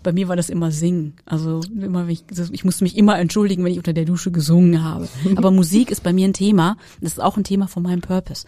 Bei 0.02 0.12
mir 0.12 0.28
war 0.28 0.36
das 0.36 0.50
immer 0.50 0.70
Singen. 0.70 1.14
Also 1.24 1.60
immer, 1.74 2.08
ich, 2.08 2.24
ich 2.52 2.64
musste 2.64 2.84
mich 2.84 2.96
immer 2.96 3.18
entschuldigen, 3.18 3.64
wenn 3.64 3.72
ich 3.72 3.78
unter 3.78 3.92
der 3.92 4.04
Dusche 4.04 4.30
gesungen 4.30 4.82
habe. 4.82 5.08
Aber 5.36 5.50
Musik 5.50 5.90
ist 5.90 6.02
bei 6.02 6.12
mir 6.12 6.26
ein 6.26 6.34
Thema. 6.34 6.76
Das 7.00 7.12
ist 7.12 7.20
auch 7.20 7.36
ein 7.36 7.44
Thema 7.44 7.68
von 7.68 7.82
meinem 7.82 8.00
Purpose. 8.00 8.46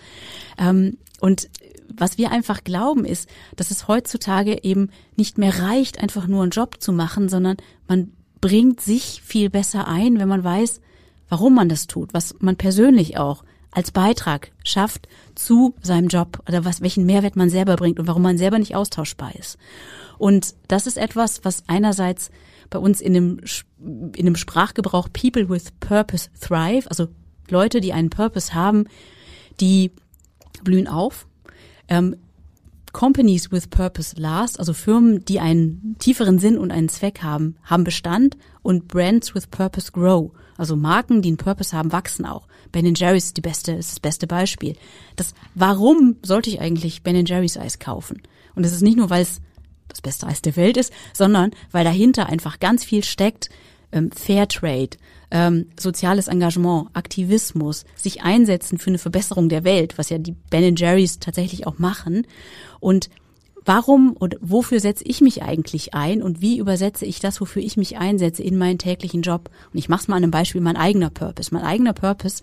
Ähm, 0.59 0.97
und 1.21 1.49
was 1.97 2.19
wir 2.19 2.31
einfach 2.31 2.65
glauben 2.65 3.05
ist, 3.05 3.29
dass 3.57 3.71
es 3.71 3.89
heutzutage 3.89 4.63
eben 4.65 4.91
nicht 5.17 5.39
mehr 5.39 5.61
reicht, 5.61 6.01
einfach 6.01 6.27
nur 6.27 6.43
einen 6.43 6.53
Job 6.53 6.77
zu 6.81 6.93
machen, 6.93 7.29
sondern 7.29 7.57
man 7.89 8.13
bringt 8.41 8.81
sich 8.81 9.21
viel 9.25 9.51
besser 9.51 9.87
ein, 9.87 10.19
wenn 10.19 10.29
man 10.29 10.45
weiß, 10.45 10.81
warum 11.31 11.55
man 11.55 11.71
das 11.71 11.87
tut, 11.87 12.13
was 12.13 12.35
man 12.41 12.57
persönlich 12.57 13.17
auch 13.17 13.45
als 13.71 13.93
Beitrag 13.93 14.51
schafft 14.65 15.09
zu 15.35 15.75
seinem 15.81 16.09
Job 16.09 16.43
oder 16.49 16.65
was, 16.65 16.83
welchen 16.83 17.07
Mehrwert 17.07 17.37
man 17.37 17.49
selber 17.49 17.77
bringt 17.77 17.99
und 17.99 18.09
warum 18.09 18.23
man 18.23 18.37
selber 18.37 18.59
nicht 18.59 18.75
austauschbar 18.75 19.35
ist. 19.37 19.57
Und 20.19 20.55
das 20.69 20.87
ist 20.87 20.99
etwas, 20.99 21.45
was 21.45 21.63
einerseits 21.67 22.31
bei 22.69 22.79
uns 22.79 23.01
in 23.01 23.15
dem, 23.15 23.41
in 23.79 24.27
dem 24.27 24.37
Sprachgebrauch 24.37 25.09
People 25.13 25.49
with 25.49 25.73
Purpose 25.81 26.29
thrive, 26.39 26.89
also 26.91 27.09
Leute, 27.49 27.81
die 27.81 27.93
einen 27.93 28.11
Purpose 28.11 28.55
haben, 28.55 28.85
die 29.61 29.93
blühen 30.63 30.89
auf. 30.89 31.27
Ähm, 31.89 32.17
Companies 32.93 33.53
with 33.53 33.69
Purpose 33.69 34.15
last, 34.19 34.59
also 34.59 34.73
Firmen, 34.73 35.25
die 35.25 35.39
einen 35.39 35.97
tieferen 35.99 36.39
Sinn 36.39 36.59
und 36.59 36.73
einen 36.73 36.89
Zweck 36.89 37.23
haben, 37.23 37.57
haben 37.63 37.85
Bestand 37.85 38.37
und 38.63 38.89
Brands 38.89 39.35
with 39.35 39.47
Purpose 39.47 39.93
grow. 39.93 40.33
Also 40.61 40.77
Marken, 40.77 41.23
die 41.23 41.31
einen 41.31 41.39
Purpose 41.39 41.75
haben, 41.75 41.91
wachsen 41.91 42.27
auch. 42.27 42.47
Ben 42.71 42.95
Jerry's 42.95 43.25
ist 43.25 43.39
die 43.39 43.41
beste, 43.41 43.73
ist 43.73 43.93
das 43.93 44.01
beste 44.01 44.27
Beispiel. 44.27 44.77
Das, 45.17 45.33
warum 45.55 46.17
sollte 46.21 46.51
ich 46.51 46.61
eigentlich 46.61 47.03
Ben 47.03 47.25
Jerry's 47.25 47.57
Eis 47.57 47.79
kaufen? 47.79 48.21
Und 48.55 48.67
es 48.67 48.75
ist 48.75 48.83
nicht 48.83 48.99
nur, 48.99 49.09
weil 49.09 49.23
es 49.23 49.41
das 49.89 50.03
beste 50.03 50.27
Eis 50.27 50.43
der 50.43 50.57
Welt 50.57 50.77
ist, 50.77 50.93
sondern 51.15 51.53
weil 51.71 51.85
dahinter 51.85 52.27
einfach 52.27 52.61
ganz 52.61 52.85
viel 52.85 53.03
steckt, 53.05 53.49
ähm, 53.91 54.11
Fairtrade, 54.13 54.99
ähm, 55.31 55.71
soziales 55.81 56.29
Engagement, 56.29 56.91
Aktivismus, 56.93 57.87
sich 57.97 58.23
einsetzen 58.23 58.77
für 58.77 58.91
eine 58.91 58.99
Verbesserung 58.99 59.49
der 59.49 59.65
Welt, 59.65 59.97
was 59.97 60.11
ja 60.11 60.19
die 60.19 60.37
Ben 60.51 60.77
Jerry's 60.77 61.21
tatsächlich 61.21 61.67
auch 61.67 61.79
machen. 61.79 62.27
Und 62.81 63.09
warum 63.65 64.13
und 64.13 64.37
wofür 64.41 64.81
setze 64.81 65.05
ich 65.05 65.21
mich 65.21 65.43
eigentlich 65.43 65.95
ein 65.95 66.23
und 66.23 66.41
wie 66.41 66.59
übersetze 66.59 67.05
ich 67.05 67.21
das, 67.21 67.41
wofür 67.41 67.63
ich 67.63 67.77
mich 67.77 67.99
einsetze, 67.99 68.43
in 68.43 68.59
meinen 68.59 68.79
täglichen 68.79 69.23
Job? 69.23 69.51
Und 69.73 69.79
ich 69.79 69.89
mache 69.89 70.03
es 70.03 70.09
mal 70.09 70.17
an 70.17 70.23
einem 70.23 70.31
Beispiel, 70.31 70.61
mein 70.61 70.77
eigener 70.77 71.11
Purpose. 71.11 71.53
Mein 71.53 71.65
eigener 71.65 71.93
Purpose, 71.93 72.43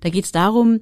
da 0.00 0.10
geht 0.10 0.24
es 0.24 0.32
darum, 0.32 0.80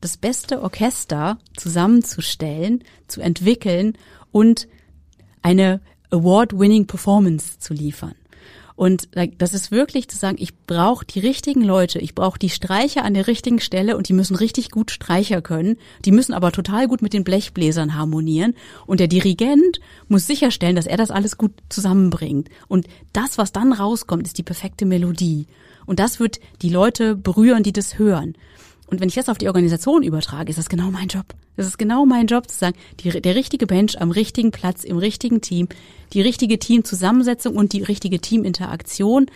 das 0.00 0.16
beste 0.16 0.62
Orchester 0.62 1.38
zusammenzustellen, 1.56 2.84
zu 3.08 3.20
entwickeln 3.20 3.96
und 4.30 4.68
eine 5.42 5.80
Award-winning 6.10 6.86
Performance 6.86 7.58
zu 7.58 7.74
liefern. 7.74 8.14
Und 8.76 9.08
das 9.38 9.54
ist 9.54 9.70
wirklich 9.70 10.08
zu 10.08 10.18
sagen, 10.18 10.36
ich 10.38 10.54
brauche 10.54 11.06
die 11.06 11.20
richtigen 11.20 11.62
Leute, 11.62 11.98
ich 11.98 12.14
brauche 12.14 12.38
die 12.38 12.50
Streicher 12.50 13.04
an 13.04 13.14
der 13.14 13.26
richtigen 13.26 13.58
Stelle 13.58 13.96
und 13.96 14.08
die 14.08 14.12
müssen 14.12 14.36
richtig 14.36 14.70
gut 14.70 14.90
Streicher 14.90 15.40
können. 15.40 15.78
Die 16.04 16.12
müssen 16.12 16.34
aber 16.34 16.52
total 16.52 16.86
gut 16.86 17.00
mit 17.00 17.14
den 17.14 17.24
Blechbläsern 17.24 17.94
harmonieren. 17.94 18.54
Und 18.86 19.00
der 19.00 19.08
Dirigent 19.08 19.80
muss 20.08 20.26
sicherstellen, 20.26 20.76
dass 20.76 20.86
er 20.86 20.98
das 20.98 21.10
alles 21.10 21.38
gut 21.38 21.52
zusammenbringt. 21.70 22.50
Und 22.68 22.86
das, 23.14 23.38
was 23.38 23.50
dann 23.50 23.72
rauskommt, 23.72 24.26
ist 24.26 24.36
die 24.36 24.42
perfekte 24.42 24.84
Melodie. 24.84 25.46
Und 25.86 25.98
das 25.98 26.20
wird 26.20 26.38
die 26.60 26.68
Leute 26.68 27.16
berühren, 27.16 27.62
die 27.62 27.72
das 27.72 27.98
hören. 27.98 28.36
Und 28.86 29.00
wenn 29.00 29.08
ich 29.08 29.14
das 29.14 29.28
auf 29.28 29.38
die 29.38 29.48
Organisation 29.48 30.02
übertrage, 30.02 30.50
ist 30.50 30.58
das 30.58 30.68
genau 30.68 30.90
mein 30.90 31.08
Job. 31.08 31.26
Das 31.56 31.66
ist 31.66 31.78
genau 31.78 32.06
mein 32.06 32.26
Job 32.26 32.48
zu 32.48 32.56
sagen, 32.56 32.76
die, 33.00 33.20
der 33.20 33.34
richtige 33.34 33.66
Bench 33.66 34.00
am 34.00 34.10
richtigen 34.10 34.52
Platz, 34.52 34.84
im 34.84 34.98
richtigen 34.98 35.40
Team, 35.40 35.68
die 36.12 36.20
richtige 36.20 36.58
Teamzusammensetzung 36.58 37.56
und 37.56 37.72
die 37.72 37.82
richtige 37.82 38.20
Teaminteraktion, 38.20 39.26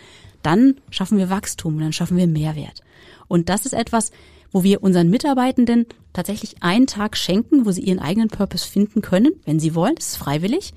dann 0.41 0.75
schaffen 0.89 1.17
wir 1.17 1.29
Wachstum, 1.29 1.79
dann 1.79 1.93
schaffen 1.93 2.17
wir 2.17 2.27
Mehrwert. 2.27 2.81
Und 3.27 3.49
das 3.49 3.65
ist 3.65 3.73
etwas, 3.73 4.11
wo 4.51 4.63
wir 4.63 4.83
unseren 4.83 5.09
Mitarbeitenden 5.09 5.85
tatsächlich 6.13 6.55
einen 6.61 6.87
Tag 6.87 7.17
schenken, 7.17 7.65
wo 7.65 7.71
sie 7.71 7.81
ihren 7.81 7.99
eigenen 7.99 8.29
Purpose 8.29 8.67
finden 8.67 9.01
können, 9.01 9.31
wenn 9.45 9.59
sie 9.59 9.75
wollen, 9.75 9.95
das 9.95 10.07
ist 10.07 10.17
freiwillig. 10.17 10.73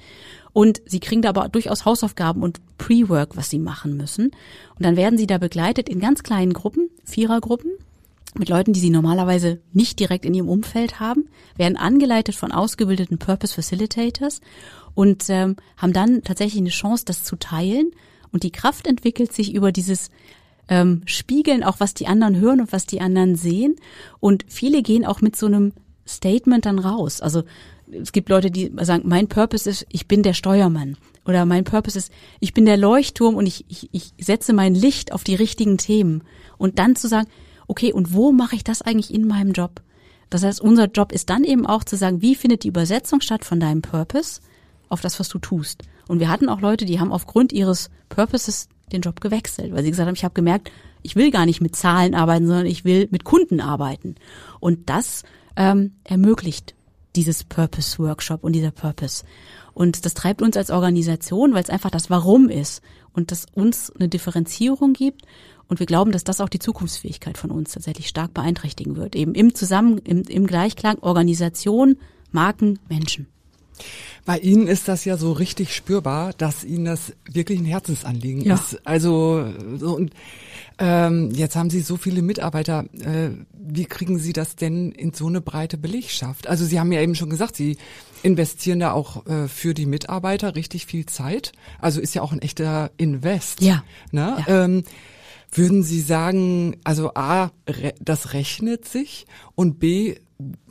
Und 0.53 0.81
sie 0.87 1.01
kriegen 1.01 1.23
da 1.23 1.31
aber 1.31 1.49
durchaus 1.49 1.85
Hausaufgaben 1.85 2.43
und 2.43 2.61
Pre-Work, 2.79 3.37
was 3.37 3.51
sie 3.51 3.59
machen 3.59 3.97
müssen. 3.97 4.27
Und 4.77 4.87
dann 4.87 4.97
werden 4.97 5.19
sie 5.19 5.27
da 5.27 5.39
begleitet 5.39 5.89
in 5.89 5.99
ganz 5.99 6.23
kleinen 6.23 6.53
Gruppen, 6.53 6.91
Vierergruppen, 7.05 7.73
mit 8.39 8.49
Leuten, 8.49 8.73
die 8.73 8.81
sie 8.81 8.91
normalerweise 8.91 9.61
nicht 9.73 10.01
direkt 10.01 10.25
in 10.25 10.35
ihrem 10.35 10.49
Umfeld 10.49 11.01
haben, 11.01 11.29
werden 11.57 11.77
angeleitet 11.77 12.35
von 12.35 12.53
ausgebildeten 12.53 13.19
Purpose 13.19 13.55
Facilitators 13.55 14.41
und 14.95 15.25
ähm, 15.29 15.57
haben 15.77 15.93
dann 15.93 16.23
tatsächlich 16.23 16.61
eine 16.61 16.71
Chance, 16.71 17.05
das 17.05 17.25
zu 17.25 17.37
teilen. 17.37 17.93
Und 18.33 18.43
die 18.43 18.51
Kraft 18.51 18.87
entwickelt 18.87 19.33
sich 19.33 19.55
über 19.55 19.71
dieses 19.71 20.11
ähm, 20.69 21.03
Spiegeln, 21.07 21.63
auch 21.63 21.79
was 21.79 21.95
die 21.95 22.07
anderen 22.07 22.39
hören 22.41 22.61
und 22.61 22.73
was 22.73 22.87
die 22.87 23.01
anderen 23.01 23.37
sehen. 23.37 23.77
Und 24.21 24.45
viele 24.49 24.83
gehen 24.83 25.05
auch 25.05 25.21
mit 25.21 25.37
so 25.37 25.47
einem 25.47 25.73
Statement 26.07 26.67
dann 26.67 26.79
raus. 26.79 27.21
Also 27.21 27.45
es 27.91 28.13
gibt 28.13 28.29
Leute, 28.29 28.51
die 28.51 28.73
sagen, 28.81 29.05
mein 29.07 29.29
Purpose 29.29 29.69
ist, 29.69 29.87
ich 29.91 30.09
bin 30.09 30.23
der 30.23 30.35
Steuermann. 30.35 30.97
Oder 31.27 31.47
mein 31.47 31.65
Purpose 31.65 31.99
ist, 31.99 32.13
ich 32.41 32.53
bin 32.53 32.67
der 32.67 32.77
Leuchtturm 32.77 33.35
und 33.37 33.47
ich, 33.47 33.65
ich, 33.69 33.89
ich 33.93 34.13
setze 34.19 34.53
mein 34.53 34.75
Licht 34.75 35.13
auf 35.13 35.25
die 35.25 35.35
richtigen 35.35 35.79
Themen. 35.79 36.23
Und 36.59 36.79
dann 36.79 36.97
zu 36.97 37.09
sagen, 37.09 37.29
okay, 37.67 37.93
und 37.93 38.13
wo 38.13 38.33
mache 38.33 38.57
ich 38.57 38.65
das 38.65 38.83
eigentlich 38.83 39.13
in 39.13 39.27
meinem 39.27 39.53
Job? 39.53 39.83
Das 40.31 40.43
heißt, 40.43 40.61
unser 40.61 40.87
Job 40.87 41.13
ist 41.13 41.31
dann 41.31 41.45
eben 41.45 41.67
auch 41.67 41.85
zu 41.85 41.97
sagen, 41.97 42.23
wie 42.23 42.35
findet 42.35 42.65
die 42.65 42.69
Übersetzung 42.69 43.21
statt 43.21 43.45
von 43.45 43.61
deinem 43.61 43.83
Purpose 43.83 44.41
auf 44.89 45.01
das, 45.01 45.21
was 45.21 45.29
du 45.29 45.39
tust. 45.39 45.83
Und 46.09 46.21
wir 46.21 46.29
hatten 46.29 46.49
auch 46.49 46.61
Leute, 46.61 46.85
die 46.85 47.01
haben 47.01 47.13
aufgrund 47.13 47.53
ihres 47.53 47.91
Purposes 48.09 48.69
den 48.93 49.01
Job 49.01 49.21
gewechselt, 49.21 49.73
weil 49.73 49.83
sie 49.83 49.91
gesagt 49.91 50.07
haben, 50.07 50.15
ich 50.15 50.25
habe 50.25 50.35
gemerkt, 50.35 50.71
ich 51.03 51.17
will 51.17 51.31
gar 51.31 51.47
nicht 51.47 51.61
mit 51.61 51.77
Zahlen 51.77 52.15
arbeiten, 52.15 52.47
sondern 52.47 52.67
ich 52.67 52.85
will 52.85 53.09
mit 53.11 53.25
Kunden 53.25 53.61
arbeiten. 53.61 54.17
Und 54.61 54.89
das 54.91 55.23
ähm, 55.57 55.93
ermöglicht 56.05 56.75
dieses 57.17 57.45
Purpose 57.45 57.99
Workshop 57.99 58.43
und 58.43 58.53
dieser 58.53 58.71
Purpose. 58.71 59.25
Und 59.73 60.05
das 60.05 60.15
treibt 60.15 60.43
uns 60.43 60.57
als 60.57 60.71
Organisation, 60.71 61.55
weil 61.55 61.63
es 61.63 61.71
einfach 61.71 61.91
das 61.91 62.11
Warum 62.11 62.49
ist 62.49 62.83
und 63.13 63.31
das 63.31 63.47
uns 63.55 63.91
eine 63.91 64.09
Differenzierung 64.09 64.93
gibt 64.93 65.23
und 65.69 65.81
wir 65.81 65.87
glauben, 65.87 66.13
dass 66.13 66.25
das 66.25 66.41
auch 66.41 66.49
die 66.49 66.59
Zukunftsfähigkeit 66.59 67.39
von 67.39 67.51
uns 67.51 67.73
tatsächlich 67.73 68.09
stark 68.09 68.35
beeinträchtigen 68.35 68.97
wird. 68.97 69.17
Eben 69.17 69.35
im 69.35 69.55
Zusammen, 69.55 69.99
im, 69.99 70.23
im 70.23 70.47
Gleichklang 70.47 70.99
Organisation, 71.01 71.97
Marken, 72.33 72.79
Menschen. 72.89 73.27
Bei 74.25 74.39
Ihnen 74.39 74.69
ist 74.69 74.89
das 74.89 75.05
ja 75.05 75.17
so 75.17 75.33
richtig 75.33 75.75
spürbar, 75.75 76.33
dass 76.33 76.65
Ihnen 76.65 76.87
das 76.87 77.13
wirklich 77.31 77.59
ein 77.59 77.67
Herzensanliegen 77.67 78.43
ja. 78.43 78.55
ist. 78.55 78.81
Also 78.87 79.47
so 79.79 79.97
und 79.97 80.13
ähm, 80.79 81.31
jetzt 81.33 81.57
haben 81.57 81.71
Sie 81.71 81.81
so 81.81 81.97
viele 81.97 82.23
Mitarbeiter. 82.23 82.85
Äh, 83.01 83.31
wie 83.53 83.85
kriegen 83.85 84.19
Sie 84.19 84.33
das 84.33 84.57
denn 84.57 84.93
in 84.93 85.13
so 85.13 85.27
eine 85.27 85.41
breite 85.41 85.77
Belegschaft? 85.77 86.47
Also 86.47 86.65
Sie 86.65 86.81
haben 86.81 86.91
ja 86.91 87.01
eben 87.01 87.15
schon 87.15 87.31
gesagt, 87.31 87.57
Sie 87.57 87.77
investieren 88.23 88.81
da 88.81 88.93
auch 88.93 89.27
äh, 89.27 89.47
für 89.47 89.75
die 89.75 89.87
Mitarbeiter 89.87 90.57
richtig 90.57 90.87
viel 90.87 91.07
Zeit. 91.07 91.53
Also 91.81 92.01
ist 92.01 92.15
ja 92.15 92.23
auch 92.23 92.33
ein 92.33 92.41
echter 92.41 92.91
Invest. 92.97 93.61
Ja. 93.61 93.85
Ne? 94.11 94.43
Ja. 94.47 94.65
Ähm, 94.65 94.85
würden 95.57 95.83
Sie 95.83 96.01
sagen, 96.01 96.77
also 96.85 97.13
A, 97.15 97.51
das 98.01 98.33
rechnet 98.33 98.87
sich 98.87 99.27
und 99.55 99.79
B, 99.79 100.17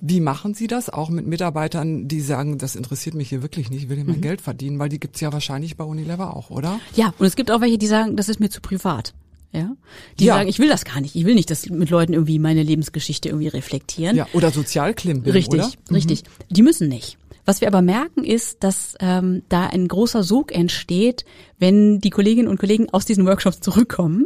wie 0.01 0.19
machen 0.19 0.53
Sie 0.53 0.67
das 0.67 0.89
auch 0.89 1.09
mit 1.09 1.25
Mitarbeitern, 1.25 2.07
die 2.07 2.21
sagen, 2.21 2.57
das 2.57 2.75
interessiert 2.75 3.15
mich 3.15 3.29
hier 3.29 3.41
wirklich 3.41 3.69
nicht, 3.69 3.83
ich 3.83 3.89
will 3.89 3.97
hier 3.97 4.05
mein 4.05 4.17
mhm. 4.17 4.21
Geld 4.21 4.41
verdienen, 4.41 4.79
weil 4.79 4.89
die 4.89 4.99
gibt's 4.99 5.21
ja 5.21 5.31
wahrscheinlich 5.31 5.77
bei 5.77 5.83
Unilever 5.83 6.35
auch, 6.35 6.49
oder? 6.49 6.79
Ja, 6.95 7.13
und 7.17 7.25
es 7.25 7.35
gibt 7.35 7.51
auch 7.51 7.61
welche, 7.61 7.77
die 7.77 7.87
sagen, 7.87 8.15
das 8.15 8.29
ist 8.29 8.39
mir 8.39 8.49
zu 8.49 8.61
privat. 8.61 9.13
Ja, 9.55 9.75
die 10.19 10.25
ja. 10.25 10.33
sagen, 10.33 10.49
ich 10.49 10.57
will 10.57 10.67
das 10.67 10.83
gar 10.83 10.99
nicht. 10.99 11.15
Ich 11.15 11.25
will 11.25 11.35
nicht, 11.35 11.51
dass 11.51 11.69
mit 11.69 11.91
Leuten 11.91 12.13
irgendwie 12.13 12.39
meine 12.39 12.63
Lebensgeschichte 12.63 13.29
irgendwie 13.29 13.49
reflektieren. 13.49 14.15
Ja, 14.17 14.25
oder 14.33 14.49
Sozialklimbim, 14.49 15.31
Richtig, 15.31 15.59
oder? 15.59 15.71
richtig. 15.91 16.23
Mhm. 16.23 16.53
Die 16.55 16.63
müssen 16.63 16.89
nicht. 16.89 17.19
Was 17.45 17.61
wir 17.61 17.67
aber 17.67 17.81
merken, 17.81 18.23
ist, 18.23 18.63
dass 18.63 18.95
ähm, 18.99 19.43
da 19.49 19.67
ein 19.67 19.87
großer 19.87 20.23
Sog 20.23 20.53
entsteht, 20.53 21.25
wenn 21.59 21.99
die 21.99 22.09
Kolleginnen 22.09 22.47
und 22.47 22.59
Kollegen 22.59 22.89
aus 22.91 23.05
diesen 23.05 23.25
Workshops 23.25 23.59
zurückkommen. 23.59 24.25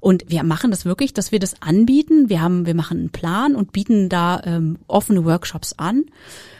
Und 0.00 0.24
wir 0.28 0.42
machen 0.42 0.70
das 0.70 0.84
wirklich, 0.84 1.14
dass 1.14 1.32
wir 1.32 1.38
das 1.38 1.62
anbieten. 1.62 2.28
Wir 2.28 2.40
haben, 2.40 2.66
wir 2.66 2.74
machen 2.74 2.98
einen 2.98 3.10
Plan 3.10 3.54
und 3.54 3.72
bieten 3.72 4.08
da 4.08 4.42
ähm, 4.44 4.78
offene 4.88 5.24
Workshops 5.24 5.74
an. 5.76 6.06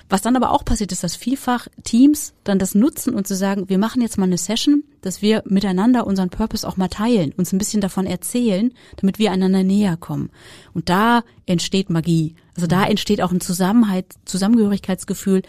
Was 0.08 0.22
dann 0.22 0.36
aber 0.36 0.52
auch 0.52 0.64
passiert 0.64 0.92
ist, 0.92 1.02
dass 1.02 1.16
vielfach 1.16 1.66
Teams 1.82 2.32
dann 2.44 2.60
das 2.60 2.76
nutzen 2.76 3.12
und 3.12 3.26
zu 3.26 3.34
sagen, 3.34 3.68
wir 3.68 3.78
machen 3.78 4.00
jetzt 4.00 4.18
mal 4.18 4.24
eine 4.24 4.38
Session, 4.38 4.84
dass 5.00 5.20
wir 5.20 5.42
miteinander 5.46 6.06
unseren 6.06 6.30
Purpose 6.30 6.66
auch 6.66 6.76
mal 6.76 6.88
teilen, 6.88 7.32
uns 7.36 7.52
ein 7.52 7.58
bisschen 7.58 7.80
davon 7.80 8.06
erzählen, 8.06 8.72
damit 8.96 9.18
wir 9.18 9.32
einander 9.32 9.64
näher 9.64 9.96
kommen. 9.96 10.30
Und 10.74 10.88
da 10.88 11.24
entsteht 11.46 11.90
Magie. 11.90 12.36
Also 12.54 12.68
da 12.68 12.84
entsteht 12.84 13.20
auch 13.20 13.32
ein 13.32 13.40
Zusammenhalt, 13.40 14.06
Zusammengehörigkeitsgefühl, 14.26 15.42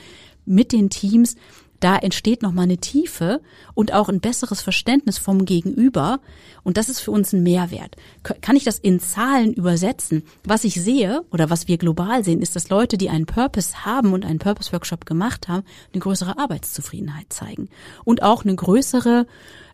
mit 0.47 0.71
den 0.71 0.89
Teams, 0.89 1.35
da 1.79 1.95
entsteht 1.95 2.41
nochmal 2.41 2.63
eine 2.63 2.77
Tiefe 2.77 3.41
und 3.75 3.93
auch 3.93 4.09
ein 4.09 4.19
besseres 4.19 4.61
Verständnis 4.61 5.17
vom 5.19 5.45
Gegenüber. 5.45 6.19
Und 6.63 6.77
das 6.77 6.89
ist 6.89 6.99
für 6.99 7.11
uns 7.11 7.33
ein 7.33 7.43
Mehrwert. 7.43 7.95
Kann 8.23 8.55
ich 8.55 8.63
das 8.63 8.79
in 8.79 8.99
Zahlen 8.99 9.53
übersetzen? 9.53 10.23
Was 10.43 10.63
ich 10.63 10.73
sehe 10.73 11.21
oder 11.31 11.49
was 11.49 11.67
wir 11.67 11.77
global 11.77 12.23
sehen, 12.23 12.41
ist, 12.41 12.55
dass 12.55 12.69
Leute, 12.69 12.97
die 12.97 13.09
einen 13.09 13.27
Purpose 13.27 13.85
haben 13.85 14.13
und 14.13 14.25
einen 14.25 14.39
Purpose-Workshop 14.39 15.05
gemacht 15.05 15.47
haben, 15.47 15.63
eine 15.93 16.01
größere 16.01 16.39
Arbeitszufriedenheit 16.39 17.31
zeigen. 17.31 17.69
Und 18.03 18.23
auch 18.23 18.43
eine 18.43 18.55
größere 18.55 19.27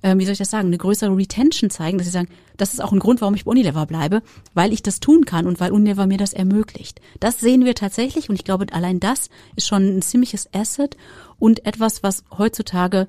ähm, 0.03 0.19
wie 0.19 0.25
soll 0.25 0.33
ich 0.33 0.39
das 0.39 0.51
sagen, 0.51 0.67
eine 0.67 0.77
größere 0.77 1.15
Retention 1.15 1.69
zeigen, 1.69 1.97
dass 1.97 2.05
sie 2.05 2.11
sagen, 2.11 2.27
das 2.57 2.73
ist 2.73 2.81
auch 2.81 2.91
ein 2.91 2.99
Grund, 2.99 3.21
warum 3.21 3.35
ich 3.35 3.45
bei 3.45 3.51
Unilever 3.51 3.85
bleibe, 3.85 4.21
weil 4.53 4.73
ich 4.73 4.83
das 4.83 4.99
tun 4.99 5.25
kann 5.25 5.47
und 5.47 5.59
weil 5.59 5.71
Unilever 5.71 6.05
mir 6.05 6.17
das 6.17 6.33
ermöglicht. 6.33 7.01
Das 7.19 7.39
sehen 7.39 7.65
wir 7.65 7.73
tatsächlich 7.73 8.29
und 8.29 8.35
ich 8.35 8.43
glaube, 8.43 8.67
allein 8.71 8.99
das 8.99 9.29
ist 9.55 9.67
schon 9.67 9.97
ein 9.97 10.01
ziemliches 10.01 10.53
Asset 10.53 10.97
und 11.39 11.65
etwas, 11.65 12.03
was 12.03 12.23
heutzutage 12.37 13.07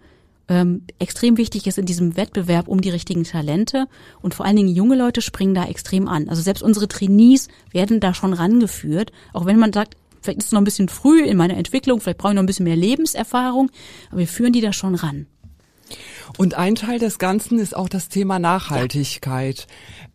ähm, 0.49 0.83
extrem 0.99 1.37
wichtig 1.37 1.67
ist 1.67 1.79
in 1.79 1.87
diesem 1.87 2.17
Wettbewerb 2.17 2.69
um 2.69 2.81
die 2.81 2.91
richtigen 2.91 3.25
Talente 3.25 3.87
und 4.21 4.35
vor 4.35 4.47
allen 4.47 4.57
Dingen 4.57 4.69
junge 4.69 4.97
Leute 4.97 5.21
springen 5.21 5.55
da 5.55 5.65
extrem 5.65 6.07
an. 6.07 6.29
Also 6.29 6.43
selbst 6.43 6.63
unsere 6.63 6.87
Trainees 6.87 7.49
werden 7.73 8.01
da 8.01 8.15
schon 8.15 8.33
rangeführt, 8.33 9.11
auch 9.33 9.47
wenn 9.47 9.59
man 9.59 9.73
sagt, 9.73 9.97
vielleicht 10.21 10.39
ist 10.39 10.47
es 10.47 10.53
noch 10.53 10.61
ein 10.61 10.65
bisschen 10.65 10.89
früh 10.89 11.23
in 11.23 11.37
meiner 11.37 11.57
Entwicklung, 11.57 12.01
vielleicht 12.01 12.19
brauche 12.19 12.33
ich 12.33 12.37
noch 12.37 12.43
ein 12.43 12.47
bisschen 12.47 12.65
mehr 12.65 12.77
Lebenserfahrung, 12.77 13.71
aber 14.11 14.21
wir 14.21 14.29
führen 14.29 14.53
die 14.53 14.61
da 14.61 14.73
schon 14.73 14.95
ran. 14.95 15.27
Und 16.37 16.55
ein 16.55 16.75
Teil 16.75 16.99
des 16.99 17.19
Ganzen 17.19 17.59
ist 17.59 17.77
auch 17.77 17.89
das 17.89 18.09
Thema 18.09 18.39
Nachhaltigkeit. 18.39 19.67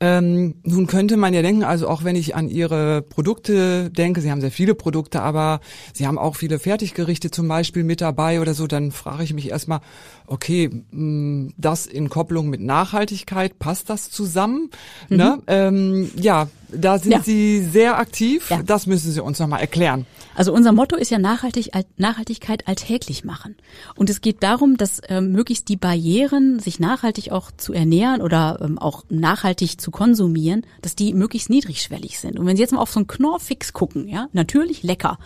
Ähm, 0.01 0.55
nun 0.63 0.87
könnte 0.87 1.17
man 1.17 1.33
ja 1.33 1.41
denken, 1.41 1.63
also 1.63 1.87
auch 1.87 2.03
wenn 2.03 2.15
ich 2.15 2.35
an 2.35 2.49
Ihre 2.49 3.01
Produkte 3.01 3.89
denke, 3.89 4.21
Sie 4.21 4.31
haben 4.31 4.41
sehr 4.41 4.51
viele 4.51 4.75
Produkte, 4.75 5.21
aber 5.21 5.59
Sie 5.93 6.07
haben 6.07 6.17
auch 6.17 6.35
viele 6.35 6.59
Fertiggerichte 6.59 7.31
zum 7.31 7.47
Beispiel 7.47 7.83
mit 7.83 8.01
dabei 8.01 8.39
oder 8.39 8.53
so, 8.53 8.67
dann 8.67 8.91
frage 8.91 9.23
ich 9.23 9.33
mich 9.33 9.49
erstmal, 9.49 9.81
okay, 10.27 10.69
mm, 10.91 11.49
das 11.57 11.85
in 11.85 12.09
Kopplung 12.09 12.49
mit 12.49 12.61
Nachhaltigkeit, 12.61 13.59
passt 13.59 13.89
das 13.89 14.09
zusammen? 14.09 14.69
Mhm. 15.09 15.17
Ne? 15.17 15.39
Ähm, 15.47 16.11
ja, 16.15 16.47
da 16.69 16.99
sind 16.99 17.11
ja. 17.11 17.21
Sie 17.21 17.61
sehr 17.61 17.97
aktiv. 17.97 18.49
Ja. 18.49 18.61
Das 18.63 18.85
müssen 18.87 19.11
Sie 19.11 19.21
uns 19.21 19.39
nochmal 19.39 19.61
erklären. 19.61 20.05
Also 20.39 20.53
unser 20.53 20.71
Motto 20.71 20.95
ist 20.95 21.11
ja 21.11 21.19
Nachhaltig, 21.19 21.71
Nachhaltigkeit 21.97 22.65
alltäglich 22.65 23.25
machen. 23.25 23.57
Und 23.97 24.09
es 24.09 24.21
geht 24.21 24.41
darum, 24.41 24.77
dass 24.77 25.01
ähm, 25.09 25.33
möglichst 25.33 25.67
die 25.67 25.75
Barrieren, 25.75 26.59
sich 26.59 26.79
nachhaltig 26.79 27.33
auch 27.33 27.51
zu 27.51 27.73
ernähren 27.73 28.21
oder 28.21 28.59
ähm, 28.61 28.77
auch 28.77 29.03
nachhaltig 29.09 29.81
zu 29.81 29.91
konsumieren, 29.91 30.65
dass 30.81 30.95
die 30.95 31.13
möglichst 31.13 31.49
niedrigschwellig 31.49 32.19
sind. 32.19 32.39
Und 32.39 32.45
wenn 32.45 32.55
Sie 32.55 32.61
jetzt 32.61 32.71
mal 32.71 32.79
auf 32.79 32.89
so 32.89 33.01
einen 33.01 33.07
Knorrfix 33.07 33.73
gucken, 33.73 34.07
ja, 34.07 34.29
natürlich 34.31 34.81
lecker 34.81 35.19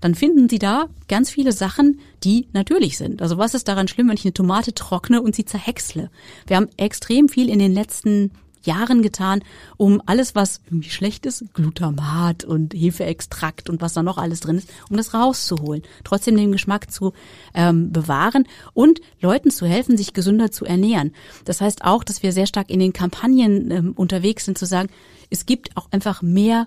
dann 0.00 0.14
finden 0.14 0.48
Sie 0.48 0.60
da 0.60 0.86
ganz 1.08 1.28
viele 1.28 1.50
Sachen, 1.50 1.98
die 2.22 2.46
natürlich 2.52 2.98
sind. 2.98 3.20
Also 3.20 3.36
was 3.36 3.54
ist 3.54 3.66
daran 3.66 3.88
schlimm, 3.88 4.08
wenn 4.08 4.16
ich 4.16 4.24
eine 4.24 4.32
Tomate 4.32 4.72
trockne 4.72 5.20
und 5.20 5.34
sie 5.34 5.44
zerhäcksle? 5.44 6.08
Wir 6.46 6.56
haben 6.56 6.68
extrem 6.76 7.28
viel 7.28 7.48
in 7.48 7.58
den 7.58 7.72
letzten 7.72 8.30
Jahren 8.62 9.02
getan, 9.02 9.42
um 9.76 10.02
alles, 10.06 10.34
was 10.34 10.60
irgendwie 10.66 10.90
schlecht 10.90 11.26
ist, 11.26 11.44
Glutamat 11.54 12.44
und 12.44 12.74
Hefeextrakt 12.74 13.70
und 13.70 13.80
was 13.80 13.94
da 13.94 14.02
noch 14.02 14.18
alles 14.18 14.40
drin 14.40 14.58
ist, 14.58 14.70
um 14.90 14.96
das 14.96 15.14
rauszuholen. 15.14 15.82
Trotzdem 16.04 16.36
den 16.36 16.52
Geschmack 16.52 16.90
zu 16.90 17.12
ähm, 17.54 17.92
bewahren 17.92 18.44
und 18.74 19.00
Leuten 19.20 19.50
zu 19.50 19.66
helfen, 19.66 19.96
sich 19.96 20.12
gesünder 20.12 20.50
zu 20.50 20.64
ernähren. 20.64 21.12
Das 21.44 21.60
heißt 21.60 21.84
auch, 21.84 22.04
dass 22.04 22.22
wir 22.22 22.32
sehr 22.32 22.46
stark 22.46 22.70
in 22.70 22.80
den 22.80 22.92
Kampagnen 22.92 23.70
ähm, 23.70 23.92
unterwegs 23.92 24.44
sind, 24.44 24.58
zu 24.58 24.66
sagen, 24.66 24.88
es 25.30 25.46
gibt 25.46 25.76
auch 25.76 25.88
einfach 25.90 26.22
mehr 26.22 26.66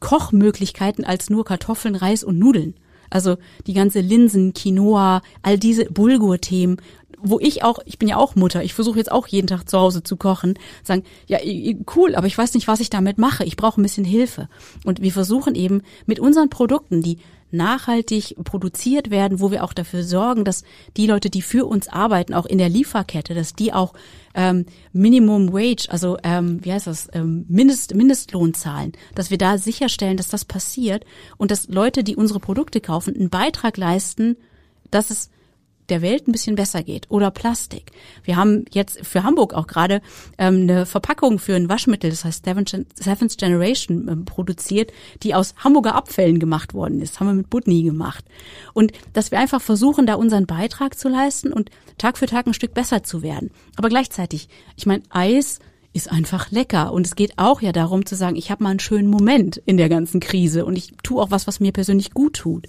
Kochmöglichkeiten 0.00 1.04
als 1.04 1.30
nur 1.30 1.44
Kartoffeln, 1.44 1.94
Reis 1.94 2.24
und 2.24 2.38
Nudeln. 2.38 2.74
Also 3.10 3.36
die 3.66 3.74
ganze 3.74 4.00
Linsen, 4.00 4.54
Quinoa, 4.54 5.22
all 5.42 5.58
diese 5.58 5.84
Bulgur-Themen, 5.86 6.78
wo 7.24 7.40
ich 7.40 7.64
auch, 7.64 7.78
ich 7.84 7.98
bin 7.98 8.08
ja 8.08 8.16
auch 8.16 8.36
Mutter, 8.36 8.62
ich 8.62 8.74
versuche 8.74 8.98
jetzt 8.98 9.10
auch 9.10 9.26
jeden 9.26 9.46
Tag 9.46 9.68
zu 9.68 9.78
Hause 9.78 10.02
zu 10.02 10.16
kochen, 10.16 10.58
sagen, 10.82 11.02
ja, 11.26 11.38
cool, 11.96 12.14
aber 12.14 12.26
ich 12.26 12.36
weiß 12.36 12.54
nicht, 12.54 12.68
was 12.68 12.80
ich 12.80 12.90
damit 12.90 13.18
mache. 13.18 13.44
Ich 13.44 13.56
brauche 13.56 13.80
ein 13.80 13.82
bisschen 13.82 14.04
Hilfe. 14.04 14.48
Und 14.84 15.02
wir 15.02 15.12
versuchen 15.12 15.54
eben 15.54 15.82
mit 16.06 16.20
unseren 16.20 16.50
Produkten, 16.50 17.02
die 17.02 17.18
nachhaltig 17.50 18.36
produziert 18.44 19.10
werden, 19.10 19.40
wo 19.40 19.50
wir 19.50 19.64
auch 19.64 19.72
dafür 19.72 20.02
sorgen, 20.02 20.44
dass 20.44 20.64
die 20.96 21.06
Leute, 21.06 21.30
die 21.30 21.40
für 21.40 21.66
uns 21.66 21.88
arbeiten, 21.88 22.34
auch 22.34 22.46
in 22.46 22.58
der 22.58 22.68
Lieferkette, 22.68 23.32
dass 23.32 23.54
die 23.54 23.72
auch 23.72 23.94
ähm, 24.34 24.66
Minimum 24.92 25.52
Wage, 25.52 25.86
also 25.88 26.18
ähm, 26.24 26.58
wie 26.62 26.72
heißt 26.72 26.88
das, 26.88 27.08
ähm, 27.12 27.46
Mindest, 27.48 27.94
Mindestlohn 27.94 28.54
zahlen, 28.54 28.92
dass 29.14 29.30
wir 29.30 29.38
da 29.38 29.56
sicherstellen, 29.56 30.16
dass 30.16 30.28
das 30.28 30.44
passiert 30.44 31.04
und 31.36 31.50
dass 31.50 31.68
Leute, 31.68 32.02
die 32.02 32.16
unsere 32.16 32.40
Produkte 32.40 32.80
kaufen, 32.80 33.14
einen 33.14 33.30
Beitrag 33.30 33.76
leisten, 33.76 34.36
dass 34.90 35.10
es 35.10 35.30
der 35.88 36.02
Welt 36.02 36.26
ein 36.26 36.32
bisschen 36.32 36.56
besser 36.56 36.82
geht. 36.82 37.10
Oder 37.10 37.30
Plastik. 37.30 37.92
Wir 38.22 38.36
haben 38.36 38.64
jetzt 38.72 39.04
für 39.06 39.22
Hamburg 39.22 39.54
auch 39.54 39.66
gerade 39.66 40.00
ähm, 40.38 40.62
eine 40.62 40.86
Verpackung 40.86 41.38
für 41.38 41.54
ein 41.54 41.68
Waschmittel, 41.68 42.10
das 42.10 42.24
heißt 42.24 42.44
Seventh 42.44 43.38
Generation, 43.38 44.08
ähm, 44.08 44.24
produziert, 44.24 44.92
die 45.22 45.34
aus 45.34 45.54
Hamburger 45.58 45.94
Abfällen 45.94 46.38
gemacht 46.38 46.74
worden 46.74 47.00
ist. 47.00 47.20
Haben 47.20 47.28
wir 47.28 47.34
mit 47.34 47.50
Budni 47.50 47.82
gemacht. 47.82 48.24
Und 48.72 48.92
dass 49.12 49.30
wir 49.30 49.38
einfach 49.38 49.60
versuchen, 49.60 50.06
da 50.06 50.14
unseren 50.14 50.46
Beitrag 50.46 50.98
zu 50.98 51.08
leisten 51.08 51.52
und 51.52 51.70
Tag 51.98 52.18
für 52.18 52.26
Tag 52.26 52.46
ein 52.46 52.54
Stück 52.54 52.74
besser 52.74 53.02
zu 53.02 53.22
werden. 53.22 53.50
Aber 53.76 53.88
gleichzeitig, 53.88 54.48
ich 54.76 54.86
meine, 54.86 55.02
Eis 55.10 55.60
ist 55.94 56.10
einfach 56.10 56.50
lecker. 56.50 56.92
Und 56.92 57.06
es 57.06 57.14
geht 57.14 57.38
auch 57.38 57.62
ja 57.62 57.72
darum 57.72 58.04
zu 58.04 58.16
sagen, 58.16 58.36
ich 58.36 58.50
habe 58.50 58.64
mal 58.64 58.70
einen 58.70 58.80
schönen 58.80 59.08
Moment 59.08 59.62
in 59.64 59.76
der 59.76 59.88
ganzen 59.88 60.20
Krise 60.20 60.66
und 60.66 60.76
ich 60.76 60.92
tue 61.02 61.22
auch 61.22 61.30
was, 61.30 61.46
was 61.46 61.60
mir 61.60 61.72
persönlich 61.72 62.10
gut 62.10 62.34
tut. 62.34 62.66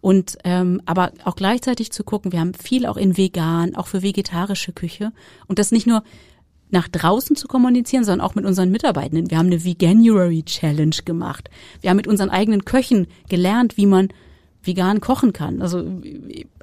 Und 0.00 0.38
ähm, 0.44 0.80
aber 0.86 1.12
auch 1.24 1.36
gleichzeitig 1.36 1.92
zu 1.92 2.04
gucken, 2.04 2.32
wir 2.32 2.40
haben 2.40 2.54
viel 2.54 2.86
auch 2.86 2.96
in 2.96 3.16
vegan, 3.16 3.74
auch 3.74 3.86
für 3.86 4.02
vegetarische 4.02 4.72
Küche 4.72 5.12
und 5.46 5.58
das 5.58 5.72
nicht 5.72 5.86
nur 5.86 6.02
nach 6.70 6.88
draußen 6.88 7.36
zu 7.36 7.48
kommunizieren, 7.48 8.04
sondern 8.04 8.26
auch 8.26 8.34
mit 8.34 8.44
unseren 8.44 8.70
Mitarbeitenden. 8.70 9.30
Wir 9.30 9.38
haben 9.38 9.46
eine 9.46 9.64
Veganuary 9.64 10.44
Challenge 10.44 10.96
gemacht. 11.04 11.50
Wir 11.80 11.90
haben 11.90 11.96
mit 11.96 12.06
unseren 12.06 12.30
eigenen 12.30 12.64
Köchen 12.64 13.08
gelernt, 13.28 13.76
wie 13.76 13.86
man 13.86 14.08
vegan 14.62 15.00
kochen 15.00 15.32
kann. 15.32 15.62
Also 15.62 15.84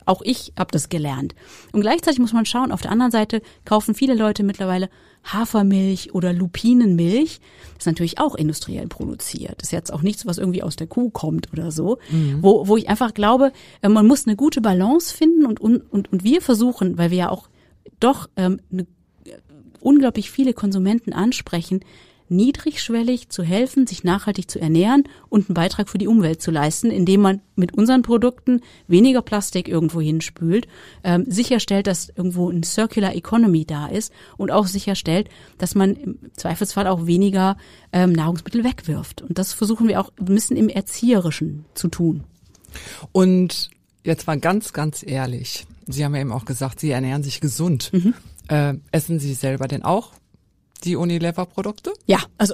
auch 0.06 0.22
ich 0.22 0.54
habe 0.58 0.72
das 0.72 0.90
gelernt. 0.90 1.36
Und 1.72 1.82
gleichzeitig 1.82 2.20
muss 2.20 2.34
man 2.34 2.46
schauen, 2.46 2.72
auf 2.72 2.82
der 2.82 2.92
anderen 2.92 3.12
Seite 3.12 3.42
kaufen 3.66 3.94
viele 3.94 4.16
Leute 4.16 4.44
mittlerweile 4.44 4.90
Hafermilch 5.26 6.14
oder 6.14 6.32
Lupinenmilch. 6.32 7.40
Das 7.74 7.80
ist 7.80 7.86
natürlich 7.88 8.20
auch 8.20 8.36
industriell 8.36 8.88
produziert. 8.88 9.56
Das 9.58 9.68
ist 9.68 9.74
jetzt 9.74 9.92
auch 9.92 10.02
nichts, 10.02 10.26
was 10.26 10.38
irgendwie 10.38 10.64
aus 10.64 10.76
der 10.76 10.88
Kuh 10.88 11.10
kommt 11.10 11.52
oder 11.52 11.72
so. 11.72 11.98
Mhm. 12.10 12.42
Wo, 12.42 12.68
wo 12.68 12.78
ich 12.78 12.90
einfach 12.90 13.14
glaube, 13.14 13.52
äh, 13.82 13.90
man 13.90 14.08
muss 14.08 14.26
eine 14.26 14.36
gute 14.36 14.62
Balance 14.62 15.16
finden 15.16 15.46
und, 15.46 15.60
und, 15.60 15.92
und, 15.92 16.24
wir 16.24 16.42
versuchen, 16.42 16.98
weil 16.98 17.12
wir 17.12 17.18
ja 17.18 17.30
auch 17.30 17.50
doch 18.00 18.30
ähm, 18.38 18.62
eine, 18.72 18.84
äh, 19.26 19.38
unglaublich 19.82 20.32
viele 20.32 20.54
Konsumenten 20.54 21.14
ansprechen, 21.14 21.82
niedrigschwellig 22.30 23.30
zu 23.30 23.44
helfen, 23.44 23.88
sich 23.88 24.04
nachhaltig 24.04 24.50
zu 24.50 24.60
ernähren 24.60 25.04
und 25.30 25.50
einen 25.50 25.54
Beitrag 25.54 25.90
für 25.90 25.98
die 25.98 26.08
Umwelt 26.08 26.42
zu 26.42 26.52
leisten, 26.52 26.92
indem 26.92 27.22
man 27.22 27.42
mit 27.56 27.74
unseren 27.74 28.02
Produkten 28.02 28.62
weniger 28.88 29.22
Plastik 29.22 29.68
irgendwo 29.68 30.02
hinspült, 30.02 30.68
ähm, 31.04 31.26
sicherstellt, 31.28 31.88
dass 31.88 32.10
irgendwo 32.10 32.50
ein 32.50 32.64
Circular 32.64 33.16
Economy 33.16 33.66
da 33.66 33.88
ist 33.88 34.12
und 34.38 34.52
auch 34.52 34.68
sicherstellt, 34.68 35.30
dass 35.58 35.76
man 35.76 35.96
im 35.96 36.20
Zweifelsfall 36.36 36.88
auch 36.88 37.06
weniger 37.06 37.58
ähm, 37.92 38.12
Nahrungsmittel 38.12 38.64
wegwirft. 38.64 39.22
Und 39.22 39.38
das 39.38 39.54
versuchen 39.54 39.88
wir 39.88 40.00
auch 40.02 40.12
ein 40.20 40.26
bisschen 40.26 40.58
im 40.58 40.70
Erzieherischen 40.70 41.66
zu 41.74 41.88
tun. 41.88 42.24
Und 43.12 43.70
jetzt 44.04 44.28
mal 44.28 44.40
ganz, 44.40 44.74
ganz 44.74 45.04
ehrlich. 45.06 45.66
Sie 45.86 46.04
haben 46.04 46.16
ja 46.16 46.22
eben 46.22 46.32
auch 46.32 46.46
gesagt, 46.46 46.80
Sie 46.80 46.92
ernähren 46.92 47.24
sich 47.24 47.40
gesund. 47.40 47.92
Mhm. 47.94 48.14
Äh, 48.50 48.76
essen 48.92 49.20
Sie 49.20 49.34
selber 49.34 49.68
denn 49.68 49.84
auch 49.84 50.14
die 50.84 50.96
Unilever-Produkte? 50.96 51.94
Ja, 52.06 52.20
also 52.38 52.54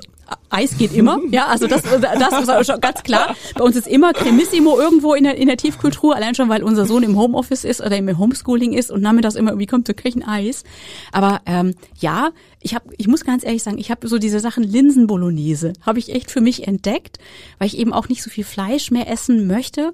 Eis 0.49 0.77
geht 0.77 0.93
immer. 0.93 1.19
Ja, 1.31 1.47
also 1.47 1.65
das, 1.65 1.81
das 1.81 2.62
ist 2.62 2.67
schon 2.67 2.79
ganz 2.79 3.01
klar. 3.01 3.36
Bei 3.55 3.63
uns 3.63 3.75
ist 3.75 3.88
immer 3.88 4.13
Cremissimo 4.13 4.77
irgendwo 4.77 5.15
in 5.15 5.23
der, 5.23 5.36
in 5.36 5.47
der 5.47 5.57
Tiefkultur, 5.57 6.15
allein 6.15 6.36
schon, 6.36 6.47
weil 6.47 6.62
unser 6.62 6.86
Sohn 6.86 7.01
im 7.01 7.17
Homeoffice 7.17 7.63
ist 7.63 7.81
oder 7.81 7.97
im 7.97 8.17
Homeschooling 8.17 8.73
ist 8.73 8.91
und 8.91 9.01
nachmittags 9.01 9.33
immer 9.33 9.51
irgendwie 9.51 9.65
kommt 9.65 9.88
zu 9.88 9.95
Köchen 9.95 10.23
Eis. 10.23 10.63
Aber 11.12 11.41
ähm, 11.47 11.73
ja, 11.99 12.31
ich 12.62 12.75
habe, 12.75 12.93
ich 12.97 13.07
muss 13.07 13.25
ganz 13.25 13.43
ehrlich 13.43 13.63
sagen, 13.63 13.79
ich 13.79 13.89
habe 13.89 14.07
so 14.07 14.19
diese 14.19 14.39
Sachen 14.39 14.63
Linsenbolognese 14.63 15.73
habe 15.81 15.97
ich 15.97 16.13
echt 16.13 16.29
für 16.29 16.41
mich 16.41 16.67
entdeckt, 16.67 17.17
weil 17.57 17.67
ich 17.67 17.77
eben 17.77 17.93
auch 17.93 18.07
nicht 18.07 18.21
so 18.21 18.29
viel 18.29 18.43
Fleisch 18.43 18.91
mehr 18.91 19.09
essen 19.09 19.47
möchte 19.47 19.93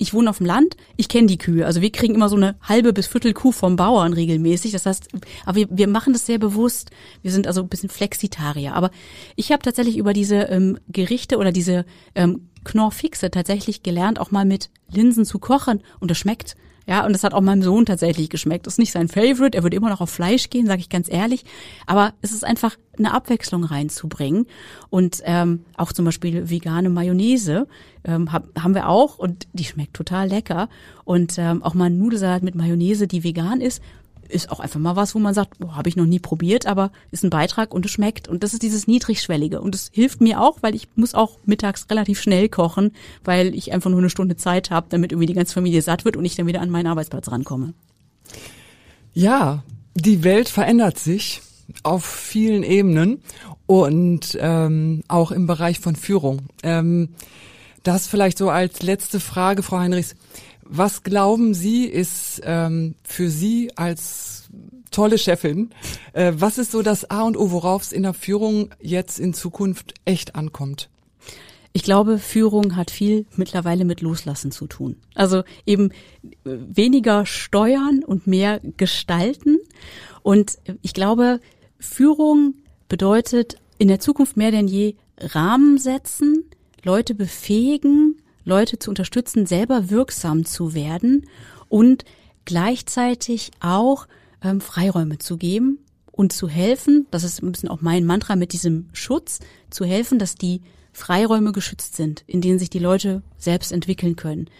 ich 0.00 0.14
wohne 0.14 0.30
auf 0.30 0.38
dem 0.38 0.46
Land, 0.46 0.76
ich 0.96 1.08
kenne 1.08 1.26
die 1.26 1.36
Kühe. 1.36 1.66
Also 1.66 1.82
wir 1.82 1.92
kriegen 1.92 2.14
immer 2.14 2.30
so 2.30 2.36
eine 2.36 2.56
halbe 2.62 2.94
bis 2.94 3.06
Viertel 3.06 3.34
Kuh 3.34 3.52
vom 3.52 3.76
Bauern 3.76 4.14
regelmäßig. 4.14 4.72
Das 4.72 4.86
heißt, 4.86 5.08
aber 5.44 5.56
wir, 5.56 5.68
wir 5.70 5.88
machen 5.88 6.14
das 6.14 6.24
sehr 6.24 6.38
bewusst. 6.38 6.90
Wir 7.20 7.30
sind 7.30 7.46
also 7.46 7.60
ein 7.60 7.68
bisschen 7.68 7.90
Flexitarier. 7.90 8.74
Aber 8.74 8.90
ich 9.36 9.52
habe 9.52 9.62
tatsächlich 9.62 9.98
über 9.98 10.14
diese 10.14 10.36
ähm, 10.44 10.78
Gerichte 10.88 11.36
oder 11.36 11.52
diese 11.52 11.84
ähm, 12.14 12.48
Knorrfixe 12.64 13.30
tatsächlich 13.30 13.82
gelernt, 13.82 14.20
auch 14.20 14.30
mal 14.30 14.44
mit 14.44 14.70
Linsen 14.90 15.24
zu 15.24 15.38
kochen. 15.38 15.80
Und 15.98 16.10
das 16.10 16.18
schmeckt. 16.18 16.56
Ja, 16.86 17.06
und 17.06 17.12
das 17.12 17.22
hat 17.22 17.34
auch 17.34 17.40
meinem 17.40 17.62
Sohn 17.62 17.86
tatsächlich 17.86 18.30
geschmeckt. 18.30 18.66
Das 18.66 18.74
ist 18.74 18.78
nicht 18.78 18.90
sein 18.90 19.06
Favorite, 19.06 19.56
er 19.56 19.62
würde 19.62 19.76
immer 19.76 19.90
noch 19.90 20.00
auf 20.00 20.10
Fleisch 20.10 20.50
gehen, 20.50 20.66
sage 20.66 20.80
ich 20.80 20.88
ganz 20.88 21.08
ehrlich. 21.08 21.44
Aber 21.86 22.14
es 22.20 22.32
ist 22.32 22.44
einfach 22.44 22.76
eine 22.98 23.14
Abwechslung 23.14 23.62
reinzubringen. 23.62 24.46
Und 24.88 25.22
ähm, 25.24 25.64
auch 25.76 25.92
zum 25.92 26.04
Beispiel 26.04 26.50
vegane 26.50 26.88
Mayonnaise 26.88 27.68
ähm, 28.02 28.32
hab, 28.32 28.48
haben 28.60 28.74
wir 28.74 28.88
auch 28.88 29.18
und 29.18 29.46
die 29.52 29.64
schmeckt 29.64 29.94
total 29.94 30.28
lecker. 30.28 30.68
Und 31.04 31.38
ähm, 31.38 31.62
auch 31.62 31.74
mal 31.74 31.84
ein 31.86 31.98
Nudelsalat 31.98 32.42
mit 32.42 32.56
Mayonnaise, 32.56 33.06
die 33.06 33.22
vegan 33.22 33.60
ist, 33.60 33.80
ist 34.30 34.50
auch 34.50 34.60
einfach 34.60 34.80
mal 34.80 34.96
was, 34.96 35.14
wo 35.14 35.18
man 35.18 35.34
sagt, 35.34 35.58
oh, 35.62 35.74
habe 35.74 35.88
ich 35.88 35.96
noch 35.96 36.06
nie 36.06 36.18
probiert, 36.18 36.66
aber 36.66 36.90
ist 37.10 37.24
ein 37.24 37.30
Beitrag 37.30 37.74
und 37.74 37.84
es 37.84 37.90
schmeckt. 37.90 38.28
Und 38.28 38.42
das 38.42 38.52
ist 38.52 38.62
dieses 38.62 38.86
Niedrigschwellige. 38.86 39.60
Und 39.60 39.74
es 39.74 39.90
hilft 39.92 40.20
mir 40.20 40.40
auch, 40.40 40.58
weil 40.62 40.74
ich 40.74 40.88
muss 40.96 41.14
auch 41.14 41.38
mittags 41.44 41.86
relativ 41.90 42.20
schnell 42.20 42.48
kochen, 42.48 42.92
weil 43.24 43.54
ich 43.54 43.72
einfach 43.72 43.90
nur 43.90 43.98
eine 43.98 44.10
Stunde 44.10 44.36
Zeit 44.36 44.70
habe, 44.70 44.86
damit 44.90 45.12
irgendwie 45.12 45.26
die 45.26 45.34
ganze 45.34 45.54
Familie 45.54 45.82
satt 45.82 46.04
wird 46.04 46.16
und 46.16 46.24
ich 46.24 46.36
dann 46.36 46.46
wieder 46.46 46.60
an 46.60 46.70
meinen 46.70 46.86
Arbeitsplatz 46.86 47.30
rankomme. 47.30 47.74
Ja, 49.12 49.62
die 49.94 50.24
Welt 50.24 50.48
verändert 50.48 50.98
sich 50.98 51.42
auf 51.82 52.04
vielen 52.04 52.62
Ebenen 52.62 53.22
und 53.66 54.36
ähm, 54.40 55.02
auch 55.08 55.30
im 55.30 55.46
Bereich 55.46 55.80
von 55.80 55.96
Führung. 55.96 56.42
Ähm, 56.62 57.10
das 57.82 58.06
vielleicht 58.06 58.38
so 58.38 58.50
als 58.50 58.82
letzte 58.82 59.20
Frage, 59.20 59.62
Frau 59.62 59.78
Heinrichs. 59.78 60.14
Was 60.72 61.02
glauben 61.02 61.52
Sie, 61.52 61.84
ist 61.84 62.40
ähm, 62.44 62.94
für 63.02 63.28
Sie 63.28 63.72
als 63.76 64.48
tolle 64.92 65.18
Chefin, 65.18 65.70
äh, 66.12 66.32
was 66.36 66.58
ist 66.58 66.70
so 66.70 66.82
das 66.82 67.10
A 67.10 67.22
und 67.22 67.36
O, 67.36 67.50
worauf 67.50 67.82
es 67.82 67.92
in 67.92 68.04
der 68.04 68.14
Führung 68.14 68.70
jetzt 68.80 69.18
in 69.18 69.34
Zukunft 69.34 69.94
echt 70.04 70.36
ankommt? 70.36 70.88
Ich 71.72 71.82
glaube, 71.82 72.18
Führung 72.18 72.76
hat 72.76 72.92
viel 72.92 73.26
mittlerweile 73.34 73.84
mit 73.84 74.00
Loslassen 74.00 74.52
zu 74.52 74.68
tun. 74.68 74.96
Also 75.16 75.42
eben 75.66 75.90
weniger 76.44 77.26
steuern 77.26 78.04
und 78.04 78.28
mehr 78.28 78.60
gestalten. 78.76 79.58
Und 80.22 80.58
ich 80.82 80.94
glaube, 80.94 81.40
Führung 81.80 82.54
bedeutet 82.88 83.56
in 83.78 83.88
der 83.88 83.98
Zukunft 83.98 84.36
mehr 84.36 84.52
denn 84.52 84.68
je 84.68 84.94
Rahmen 85.18 85.78
setzen, 85.78 86.44
Leute 86.84 87.14
befähigen, 87.14 88.09
Leute 88.50 88.78
zu 88.78 88.90
unterstützen, 88.90 89.46
selber 89.46 89.88
wirksam 89.88 90.44
zu 90.44 90.74
werden 90.74 91.26
und 91.68 92.04
gleichzeitig 92.44 93.52
auch 93.60 94.06
ähm, 94.42 94.60
Freiräume 94.60 95.18
zu 95.18 95.38
geben 95.38 95.78
und 96.10 96.32
zu 96.32 96.48
helfen, 96.48 97.06
das 97.10 97.24
ist 97.24 97.42
ein 97.42 97.52
bisschen 97.52 97.68
auch 97.68 97.80
mein 97.80 98.04
Mantra 98.04 98.36
mit 98.36 98.52
diesem 98.52 98.88
Schutz, 98.92 99.38
zu 99.70 99.84
helfen, 99.84 100.18
dass 100.18 100.34
die 100.34 100.60
Freiräume 100.92 101.52
geschützt 101.52 101.96
sind, 101.96 102.24
in 102.26 102.40
denen 102.40 102.58
sich 102.58 102.68
die 102.68 102.78
Leute 102.78 103.22
selbst 103.38 103.72
entwickeln 103.72 104.16
können. 104.16 104.50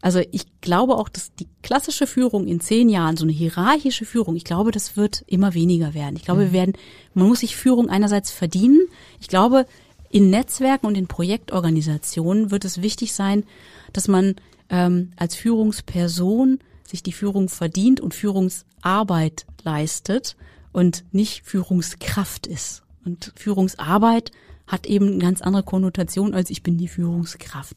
Also 0.00 0.20
ich 0.30 0.44
glaube 0.60 0.94
auch, 0.94 1.08
dass 1.08 1.34
die 1.34 1.48
klassische 1.62 2.06
Führung 2.06 2.46
in 2.46 2.60
zehn 2.60 2.88
Jahren, 2.88 3.16
so 3.16 3.24
eine 3.24 3.32
hierarchische 3.32 4.04
Führung, 4.04 4.36
ich 4.36 4.44
glaube, 4.44 4.70
das 4.70 4.96
wird 4.96 5.24
immer 5.26 5.54
weniger 5.54 5.92
werden. 5.92 6.16
Ich 6.16 6.24
glaube, 6.24 6.42
wir 6.42 6.48
mhm. 6.48 6.52
werden, 6.52 6.72
man 7.14 7.26
muss 7.26 7.40
sich 7.40 7.56
Führung 7.56 7.88
einerseits 7.88 8.30
verdienen. 8.30 8.86
Ich 9.20 9.28
glaube, 9.28 9.66
in 10.10 10.30
Netzwerken 10.30 10.86
und 10.86 10.96
in 10.96 11.06
Projektorganisationen 11.06 12.50
wird 12.50 12.64
es 12.64 12.82
wichtig 12.82 13.12
sein, 13.12 13.44
dass 13.92 14.08
man 14.08 14.36
ähm, 14.70 15.10
als 15.16 15.34
Führungsperson 15.34 16.58
sich 16.84 17.02
die 17.02 17.12
Führung 17.12 17.48
verdient 17.48 18.00
und 18.00 18.14
Führungsarbeit 18.14 19.46
leistet 19.62 20.36
und 20.72 21.04
nicht 21.12 21.44
Führungskraft 21.44 22.46
ist. 22.46 22.82
Und 23.04 23.32
Führungsarbeit 23.36 24.32
hat 24.66 24.86
eben 24.86 25.08
eine 25.08 25.18
ganz 25.18 25.42
andere 25.42 25.62
Konnotation 25.62 26.34
als 26.34 26.50
ich 26.50 26.62
bin 26.62 26.78
die 26.78 26.88
Führungskraft. 26.88 27.76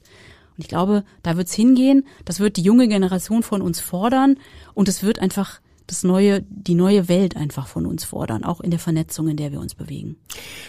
Und 0.57 0.63
ich 0.63 0.67
glaube, 0.67 1.03
da 1.23 1.37
wird's 1.37 1.53
hingehen, 1.53 2.05
das 2.25 2.39
wird 2.39 2.57
die 2.57 2.63
junge 2.63 2.87
Generation 2.87 3.43
von 3.43 3.61
uns 3.61 3.79
fordern 3.79 4.37
und 4.73 4.87
es 4.87 5.03
wird 5.03 5.19
einfach 5.19 5.61
das 5.91 6.03
neue, 6.03 6.41
die 6.49 6.73
neue 6.73 7.09
Welt 7.09 7.35
einfach 7.35 7.67
von 7.67 7.85
uns 7.85 8.05
fordern, 8.05 8.43
auch 8.43 8.61
in 8.61 8.71
der 8.71 8.79
Vernetzung, 8.79 9.27
in 9.27 9.37
der 9.37 9.51
wir 9.51 9.59
uns 9.59 9.75
bewegen. 9.75 10.15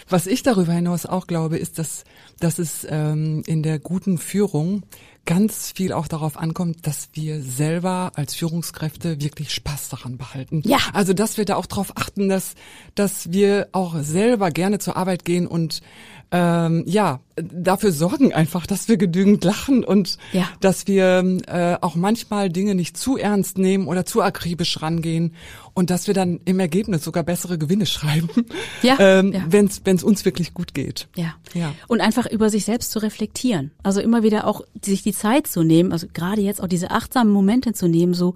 Was 0.09 0.27
ich 0.27 0.43
darüber 0.43 0.73
hinaus 0.73 1.07
auch 1.07 1.27
glaube, 1.27 1.59
ist, 1.59 1.79
dass, 1.79 2.05
dass 2.41 2.59
es 2.59 2.87
ähm, 2.91 3.43
in 3.47 3.63
der 3.63 3.79
guten 3.79 4.19
Führung 4.19 4.83
ganz 5.25 5.73
viel 5.75 5.93
auch 5.93 6.09
darauf 6.09 6.37
ankommt, 6.37 6.87
dass 6.87 7.09
wir 7.13 7.43
selber 7.43 8.13
als 8.17 8.35
Führungskräfte 8.35 9.21
wirklich 9.21 9.53
Spaß 9.53 9.89
daran 9.91 10.17
behalten. 10.17 10.63
Ja. 10.65 10.79
Also, 10.93 11.13
dass 11.13 11.37
wir 11.37 11.45
da 11.45 11.57
auch 11.57 11.67
darauf 11.67 11.97
achten, 11.97 12.29
dass, 12.29 12.55
dass 12.95 13.31
wir 13.33 13.69
auch 13.73 13.97
selber 14.01 14.51
gerne 14.51 14.79
zur 14.79 14.97
Arbeit 14.97 15.25
gehen 15.25 15.47
und 15.47 15.81
ähm, 16.35 16.85
ja, 16.87 17.21
dafür 17.37 17.93
sorgen 17.93 18.33
einfach, 18.33 18.67
dass 18.67 18.89
wir 18.89 18.97
genügend 18.97 19.45
lachen 19.45 19.85
und 19.85 20.17
Ja. 20.33 20.49
dass 20.61 20.87
wir 20.87 21.23
äh, 21.47 21.77
auch 21.83 21.95
manchmal 21.95 22.49
Dinge 22.49 22.75
nicht 22.75 22.97
zu 22.97 23.19
ernst 23.19 23.59
nehmen 23.59 23.87
oder 23.87 24.07
zu 24.07 24.23
akribisch 24.23 24.81
rangehen 24.81 25.35
und 25.75 25.91
dass 25.91 26.07
wir 26.07 26.15
dann 26.15 26.41
im 26.45 26.61
Ergebnis 26.61 27.05
sogar 27.05 27.23
bessere 27.23 27.59
Gewinne 27.59 27.87
schreiben, 27.87 28.29
Ja, 28.83 28.97
ähm, 28.99 29.33
ja. 29.33 29.45
wenn 29.49 29.67
es 29.67 30.03
uns 30.03 30.25
wirklich 30.25 30.55
gut 30.55 30.75
geht. 30.75 31.09
Ja. 31.17 31.35
Ja. 31.55 31.75
Und 31.89 32.01
einfach 32.01 32.27
über 32.27 32.51
sich 32.51 32.65
selbst 32.65 32.91
zu 32.91 32.99
reflektieren. 32.99 33.71
Also 33.83 34.01
immer 34.01 34.23
wieder 34.23 34.47
auch 34.47 34.63
sich 34.85 35.03
die 35.03 35.13
Zeit 35.13 35.47
zu 35.47 35.63
nehmen, 35.63 35.93
also 35.93 36.07
gerade 36.13 36.41
jetzt 36.41 36.63
auch 36.63 36.69
diese 36.69 36.91
achtsamen 36.91 37.33
Momente 37.33 37.73
zu 37.73 37.89
nehmen, 37.89 38.15
so, 38.15 38.35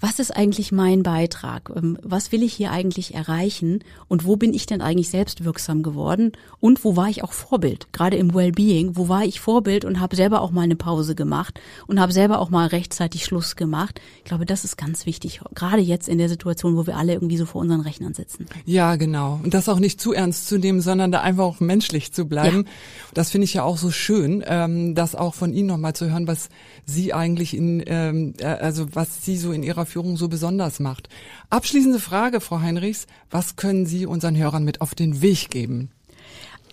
was 0.00 0.18
ist 0.18 0.34
eigentlich 0.34 0.72
mein 0.72 1.02
Beitrag? 1.02 1.70
Ähm, 1.76 1.98
Was 2.02 2.32
will 2.32 2.42
ich 2.42 2.54
hier 2.54 2.72
eigentlich 2.72 3.14
erreichen? 3.14 3.84
Und 4.08 4.24
wo 4.24 4.36
bin 4.36 4.54
ich 4.54 4.64
denn 4.64 4.80
eigentlich 4.80 5.10
selbst 5.10 5.44
wirksam 5.44 5.82
geworden? 5.82 6.32
Und 6.58 6.84
wo 6.84 6.96
war 6.96 7.08
ich 7.08 7.22
auch 7.22 7.32
Vorbild? 7.32 7.92
Gerade 7.92 8.16
im 8.16 8.34
Wellbeing, 8.34 8.96
wo 8.96 9.08
war 9.08 9.24
ich 9.24 9.40
Vorbild 9.40 9.84
und 9.84 10.00
habe 10.00 10.16
selber 10.16 10.40
auch 10.40 10.50
mal 10.50 10.62
eine 10.62 10.76
Pause 10.76 11.14
gemacht 11.14 11.60
und 11.86 12.00
habe 12.00 12.12
selber 12.12 12.38
auch 12.38 12.48
mal 12.48 12.66
rechtzeitig 12.66 13.24
Schluss 13.24 13.56
gemacht? 13.56 14.00
Ich 14.18 14.24
glaube, 14.24 14.46
das 14.46 14.64
ist 14.64 14.78
ganz 14.78 15.04
wichtig, 15.04 15.42
gerade 15.54 15.82
jetzt 15.82 16.08
in 16.08 16.18
der 16.18 16.30
Situation, 16.30 16.76
wo 16.76 16.86
wir 16.86 16.96
alle 16.96 17.12
irgendwie 17.12 17.36
so 17.36 17.44
vor 17.44 17.60
unseren 17.60 17.80
Rechnern 17.80 18.14
sitzen. 18.14 18.46
Ja, 18.64 18.96
genau. 18.96 19.38
Und 19.42 19.52
das 19.52 19.68
auch 19.68 19.78
nicht 19.78 20.00
zu 20.00 20.14
ernst 20.14 20.48
zu 20.48 20.58
nehmen, 20.58 20.80
sondern 20.80 21.12
da 21.12 21.20
einfach 21.20 21.44
auch 21.44 21.60
menschlich 21.60 22.12
zu 22.12 22.24
bleiben. 22.26 22.64
Das 23.12 23.30
finde 23.30 23.44
ich 23.44 23.54
ja 23.54 23.64
auch 23.64 23.76
so 23.76 23.90
schön, 23.90 24.42
ähm, 24.46 24.94
das 24.94 25.14
auch 25.14 25.34
von 25.34 25.52
Ihnen 25.52 25.68
nochmal 25.68 25.94
zu 25.94 26.10
hören, 26.10 26.26
was 26.26 26.48
Sie 26.86 27.12
eigentlich 27.12 27.54
in, 27.54 27.82
ähm, 27.86 28.34
äh, 28.38 28.46
also 28.46 28.86
was 28.94 29.24
Sie 29.24 29.36
so 29.36 29.52
in 29.52 29.62
Ihrer 29.62 29.86
Führung 29.90 30.16
so 30.16 30.28
besonders 30.28 30.80
macht. 30.80 31.08
Abschließende 31.50 32.00
Frage, 32.00 32.40
Frau 32.40 32.60
Heinrichs, 32.60 33.06
was 33.30 33.56
können 33.56 33.84
Sie 33.86 34.06
unseren 34.06 34.36
Hörern 34.36 34.64
mit 34.64 34.80
auf 34.80 34.94
den 34.94 35.20
Weg 35.20 35.50
geben? 35.50 35.90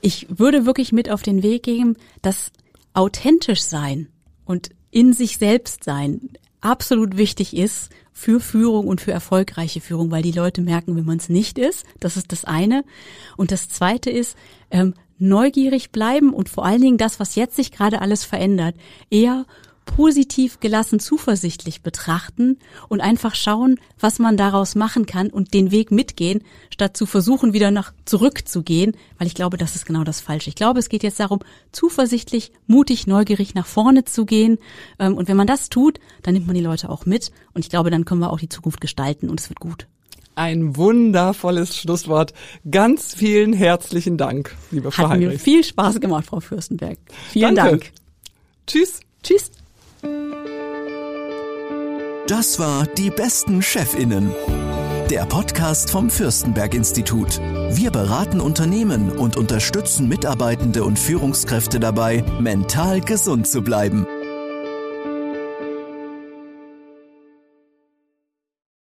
ich 0.01 0.27
würde 0.29 0.65
wirklich 0.65 0.91
mit 0.91 1.09
auf 1.09 1.21
den 1.21 1.43
Weg 1.43 1.63
geben, 1.63 1.95
dass 2.21 2.51
authentisch 2.93 3.61
sein 3.61 4.07
und 4.45 4.69
in 4.91 5.13
sich 5.13 5.37
selbst 5.37 5.83
sein 5.83 6.29
absolut 6.61 7.17
wichtig 7.17 7.55
ist 7.55 7.89
für 8.11 8.39
Führung 8.39 8.87
und 8.87 8.99
für 8.99 9.11
erfolgreiche 9.11 9.79
Führung, 9.79 10.09
weil 10.09 10.23
die 10.23 10.31
Leute 10.31 10.61
merken, 10.61 10.95
wenn 10.95 11.05
man 11.05 11.17
es 11.17 11.29
nicht 11.29 11.59
ist. 11.59 11.85
Das 11.99 12.17
ist 12.17 12.31
das 12.31 12.45
eine. 12.45 12.83
Und 13.35 13.51
das 13.51 13.69
zweite 13.69 14.09
ist, 14.09 14.35
ähm, 14.71 14.95
neugierig 15.19 15.91
bleiben 15.91 16.33
und 16.33 16.49
vor 16.49 16.65
allen 16.65 16.81
Dingen 16.81 16.97
das, 16.97 17.19
was 17.19 17.35
jetzt 17.35 17.55
sich 17.55 17.71
gerade 17.71 18.01
alles 18.01 18.23
verändert, 18.23 18.75
eher 19.09 19.45
positiv, 19.87 20.59
gelassen, 20.59 20.99
zuversichtlich 20.99 21.81
betrachten 21.81 22.59
und 22.87 23.01
einfach 23.01 23.33
schauen, 23.33 23.79
was 23.99 24.19
man 24.19 24.37
daraus 24.37 24.75
machen 24.75 25.07
kann 25.07 25.29
und 25.29 25.55
den 25.55 25.71
Weg 25.71 25.89
mitgehen, 25.89 26.43
statt 26.69 26.95
zu 26.95 27.07
versuchen, 27.07 27.53
wieder 27.53 27.71
nach 27.71 27.91
zurückzugehen, 28.05 28.95
weil 29.17 29.25
ich 29.25 29.33
glaube, 29.33 29.57
das 29.57 29.75
ist 29.75 29.87
genau 29.87 30.03
das 30.03 30.21
Falsche. 30.21 30.49
Ich 30.49 30.55
glaube, 30.55 30.79
es 30.79 30.89
geht 30.89 31.01
jetzt 31.01 31.19
darum, 31.19 31.39
zuversichtlich, 31.71 32.51
mutig, 32.67 33.07
neugierig 33.07 33.55
nach 33.55 33.65
vorne 33.65 34.05
zu 34.05 34.25
gehen. 34.25 34.59
Ähm, 34.99 35.17
Und 35.17 35.27
wenn 35.27 35.37
man 35.37 35.47
das 35.47 35.69
tut, 35.69 35.99
dann 36.21 36.35
nimmt 36.35 36.45
man 36.45 36.55
die 36.55 36.61
Leute 36.61 36.89
auch 36.91 37.07
mit. 37.07 37.31
Und 37.53 37.65
ich 37.65 37.69
glaube, 37.69 37.89
dann 37.89 38.05
können 38.05 38.21
wir 38.21 38.31
auch 38.31 38.39
die 38.39 38.49
Zukunft 38.49 38.81
gestalten 38.81 39.29
und 39.29 39.39
es 39.39 39.49
wird 39.49 39.59
gut. 39.59 39.87
Ein 40.35 40.75
wundervolles 40.75 41.75
Schlusswort. 41.75 42.31
Ganz 42.69 43.15
vielen 43.15 43.53
herzlichen 43.53 44.17
Dank, 44.17 44.55
liebe 44.69 44.91
Frau 44.91 45.09
Hat 45.09 45.17
mir 45.17 45.39
viel 45.39 45.63
Spaß 45.63 45.99
gemacht, 45.99 46.27
Frau 46.27 46.41
Fürstenberg. 46.41 46.99
Vielen 47.31 47.55
Danke. 47.55 47.71
Dank. 47.71 47.91
Tschüss. 48.67 48.99
Tschüss. 49.23 49.49
Das 52.27 52.59
war 52.59 52.85
Die 52.97 53.09
besten 53.09 53.61
Chefinnen. 53.61 54.31
Der 55.09 55.25
Podcast 55.25 55.89
vom 55.89 56.09
Fürstenberg 56.09 56.73
Institut. 56.73 57.39
Wir 57.69 57.91
beraten 57.91 58.41
Unternehmen 58.41 59.11
und 59.11 59.37
unterstützen 59.37 60.09
Mitarbeitende 60.09 60.83
und 60.83 60.99
Führungskräfte 60.99 61.79
dabei, 61.79 62.23
mental 62.39 62.99
gesund 62.99 63.47
zu 63.47 63.61
bleiben. 63.61 64.05